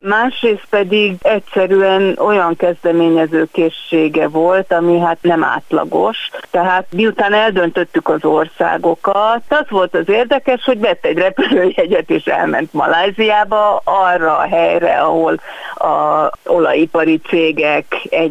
másrészt 0.03 0.67
pedig 0.71 1.15
egyszerűen 1.23 2.19
olyan 2.19 2.57
kezdeményező 2.57 3.49
készsége 3.53 4.29
volt, 4.29 4.73
ami 4.73 4.99
hát 4.99 5.19
nem 5.21 5.45
átlagos. 5.45 6.17
Tehát 6.51 6.87
miután 6.91 7.33
eldöntöttük 7.33 8.09
az 8.09 8.25
országokat, 8.25 9.43
az 9.49 9.65
volt 9.69 9.95
az 9.95 10.09
érdekes, 10.09 10.65
hogy 10.65 10.81
vett 10.81 11.05
egy 11.05 11.19
repülőjegyet 11.19 12.11
és 12.11 12.25
elment 12.25 12.73
Maláziába, 12.73 13.81
arra 13.85 14.37
a 14.37 14.49
helyre, 14.49 15.01
ahol 15.01 15.41
a 15.75 16.31
olajipari 16.47 17.21
cégek 17.29 17.87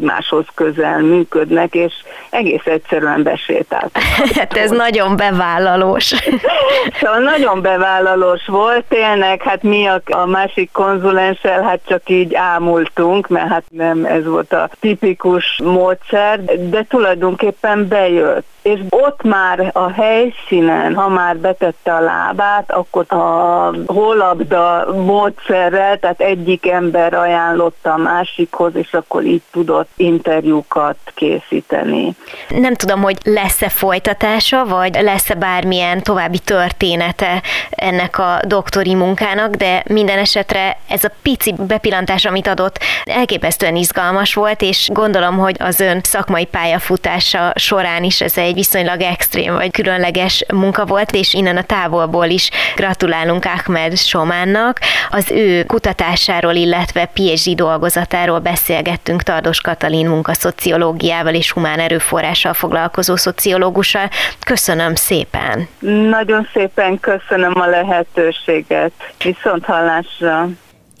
egymáshoz 0.08 0.44
közel 0.54 0.98
működnek, 0.98 1.74
és 1.74 1.92
egész 2.30 2.64
egyszerűen 2.64 3.22
besétáltak. 3.22 4.02
Hát 4.38 4.56
ez 4.56 4.70
nagyon 4.70 5.16
bevállalós. 5.16 6.14
Szóval 7.00 7.18
nagyon 7.18 7.62
bevállalós 7.62 8.46
volt, 8.46 8.84
tényleg, 8.88 9.42
hát 9.42 9.62
mi 9.62 9.86
a, 9.86 10.00
a 10.04 10.26
másik 10.26 10.70
konzulenssel 10.72 11.62
hát 11.62 11.80
csak 11.86 12.02
így 12.06 12.34
ámultunk, 12.34 13.28
mert 13.28 13.48
hát 13.48 13.64
nem 13.70 14.04
ez 14.04 14.26
volt 14.26 14.52
a 14.52 14.70
tipikus 14.80 15.60
módszer, 15.64 16.44
de 16.44 16.82
tulajdonképpen 16.88 17.88
bejött 17.88 18.46
és 18.68 18.80
ott 18.90 19.22
már 19.22 19.70
a 19.72 19.90
helyszínen, 19.90 20.94
ha 20.94 21.08
már 21.08 21.36
betette 21.36 21.94
a 21.94 22.00
lábát, 22.00 22.72
akkor 22.72 23.04
a 23.08 23.72
holabda 23.86 24.86
módszerrel, 24.92 25.98
tehát 25.98 26.20
egyik 26.20 26.70
ember 26.70 27.14
ajánlotta 27.14 27.92
a 27.92 27.96
másikhoz, 27.96 28.74
és 28.74 28.92
akkor 28.92 29.24
így 29.24 29.42
tudott 29.50 29.88
interjúkat 29.96 30.96
készíteni. 31.14 32.16
Nem 32.48 32.74
tudom, 32.74 33.02
hogy 33.02 33.16
lesz-e 33.24 33.68
folytatása, 33.68 34.64
vagy 34.64 34.98
lesz-e 35.02 35.34
bármilyen 35.34 36.02
további 36.02 36.38
története 36.38 37.42
ennek 37.70 38.18
a 38.18 38.40
doktori 38.46 38.94
munkának, 38.94 39.54
de 39.54 39.82
minden 39.86 40.18
esetre 40.18 40.76
ez 40.88 41.04
a 41.04 41.10
pici 41.22 41.54
bepillantás, 41.58 42.24
amit 42.24 42.46
adott, 42.46 42.78
elképesztően 43.04 43.76
izgalmas 43.76 44.34
volt, 44.34 44.62
és 44.62 44.88
gondolom, 44.92 45.38
hogy 45.38 45.56
az 45.58 45.80
ön 45.80 46.00
szakmai 46.02 46.44
pályafutása 46.44 47.52
során 47.54 48.04
is 48.04 48.20
ez 48.20 48.36
egy 48.36 48.57
viszonylag 48.58 49.00
extrém 49.00 49.54
vagy 49.54 49.70
különleges 49.70 50.44
munka 50.54 50.84
volt, 50.84 51.14
és 51.14 51.34
innen 51.34 51.56
a 51.56 51.62
távolból 51.62 52.26
is 52.26 52.50
gratulálunk 52.76 53.44
Ahmed 53.44 53.96
Sománnak. 53.96 54.78
Az 55.10 55.30
ő 55.30 55.64
kutatásáról, 55.64 56.54
illetve 56.54 57.04
PhD 57.04 57.54
dolgozatáról 57.54 58.38
beszélgettünk 58.38 59.22
Tardos 59.22 59.60
Katalin 59.60 60.08
munkaszociológiával 60.08 61.34
és 61.34 61.52
humán 61.52 61.78
erőforrással 61.78 62.54
foglalkozó 62.54 63.16
szociológussal. 63.16 64.08
Köszönöm 64.44 64.94
szépen! 64.94 65.68
Nagyon 66.10 66.48
szépen 66.52 67.00
köszönöm 67.00 67.60
a 67.60 67.66
lehetőséget. 67.66 68.92
Viszont 69.24 69.64
hallásra! 69.64 70.48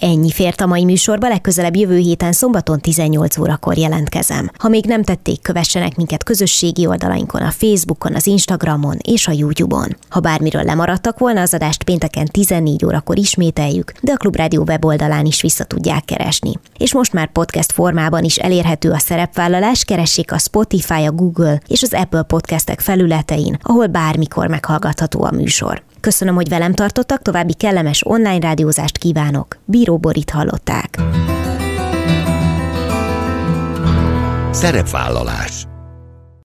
Ennyi 0.00 0.30
fért 0.30 0.60
a 0.60 0.66
mai 0.66 0.84
műsorba, 0.84 1.28
legközelebb 1.28 1.76
jövő 1.76 1.96
héten 1.96 2.32
szombaton 2.32 2.80
18 2.80 3.38
órakor 3.38 3.76
jelentkezem. 3.76 4.50
Ha 4.58 4.68
még 4.68 4.84
nem 4.84 5.02
tették, 5.02 5.42
kövessenek 5.42 5.96
minket 5.96 6.24
közösségi 6.24 6.86
oldalainkon, 6.86 7.42
a 7.42 7.50
Facebookon, 7.50 8.14
az 8.14 8.26
Instagramon 8.26 8.96
és 9.02 9.28
a 9.28 9.32
YouTube-on. 9.32 9.96
Ha 10.08 10.20
bármiről 10.20 10.62
lemaradtak 10.62 11.18
volna, 11.18 11.40
az 11.40 11.54
adást 11.54 11.82
pénteken 11.82 12.26
14 12.26 12.84
órakor 12.84 13.18
ismételjük, 13.18 13.92
de 14.00 14.12
a 14.12 14.16
Klubrádió 14.16 14.62
weboldalán 14.62 15.24
is 15.24 15.42
vissza 15.42 15.64
tudják 15.64 16.04
keresni. 16.04 16.52
És 16.76 16.94
most 16.94 17.12
már 17.12 17.32
podcast 17.32 17.72
formában 17.72 18.24
is 18.24 18.36
elérhető 18.36 18.90
a 18.90 18.98
szerepvállalás, 18.98 19.84
keressék 19.84 20.32
a 20.32 20.38
Spotify, 20.38 21.04
a 21.04 21.12
Google 21.12 21.60
és 21.66 21.82
az 21.82 21.94
Apple 21.94 22.22
podcastek 22.22 22.80
felületein, 22.80 23.58
ahol 23.62 23.86
bármikor 23.86 24.46
meghallgatható 24.46 25.22
a 25.22 25.30
műsor. 25.30 25.82
Köszönöm, 26.00 26.34
hogy 26.34 26.48
velem 26.48 26.74
tartottak, 26.74 27.22
további 27.22 27.54
kellemes 27.54 28.06
online 28.06 28.38
rádiózást 28.38 28.98
kívánok. 28.98 29.58
Bíró 29.64 29.98
Borit 29.98 30.30
hallották. 30.30 30.98
Szerepvállalás 34.50 35.66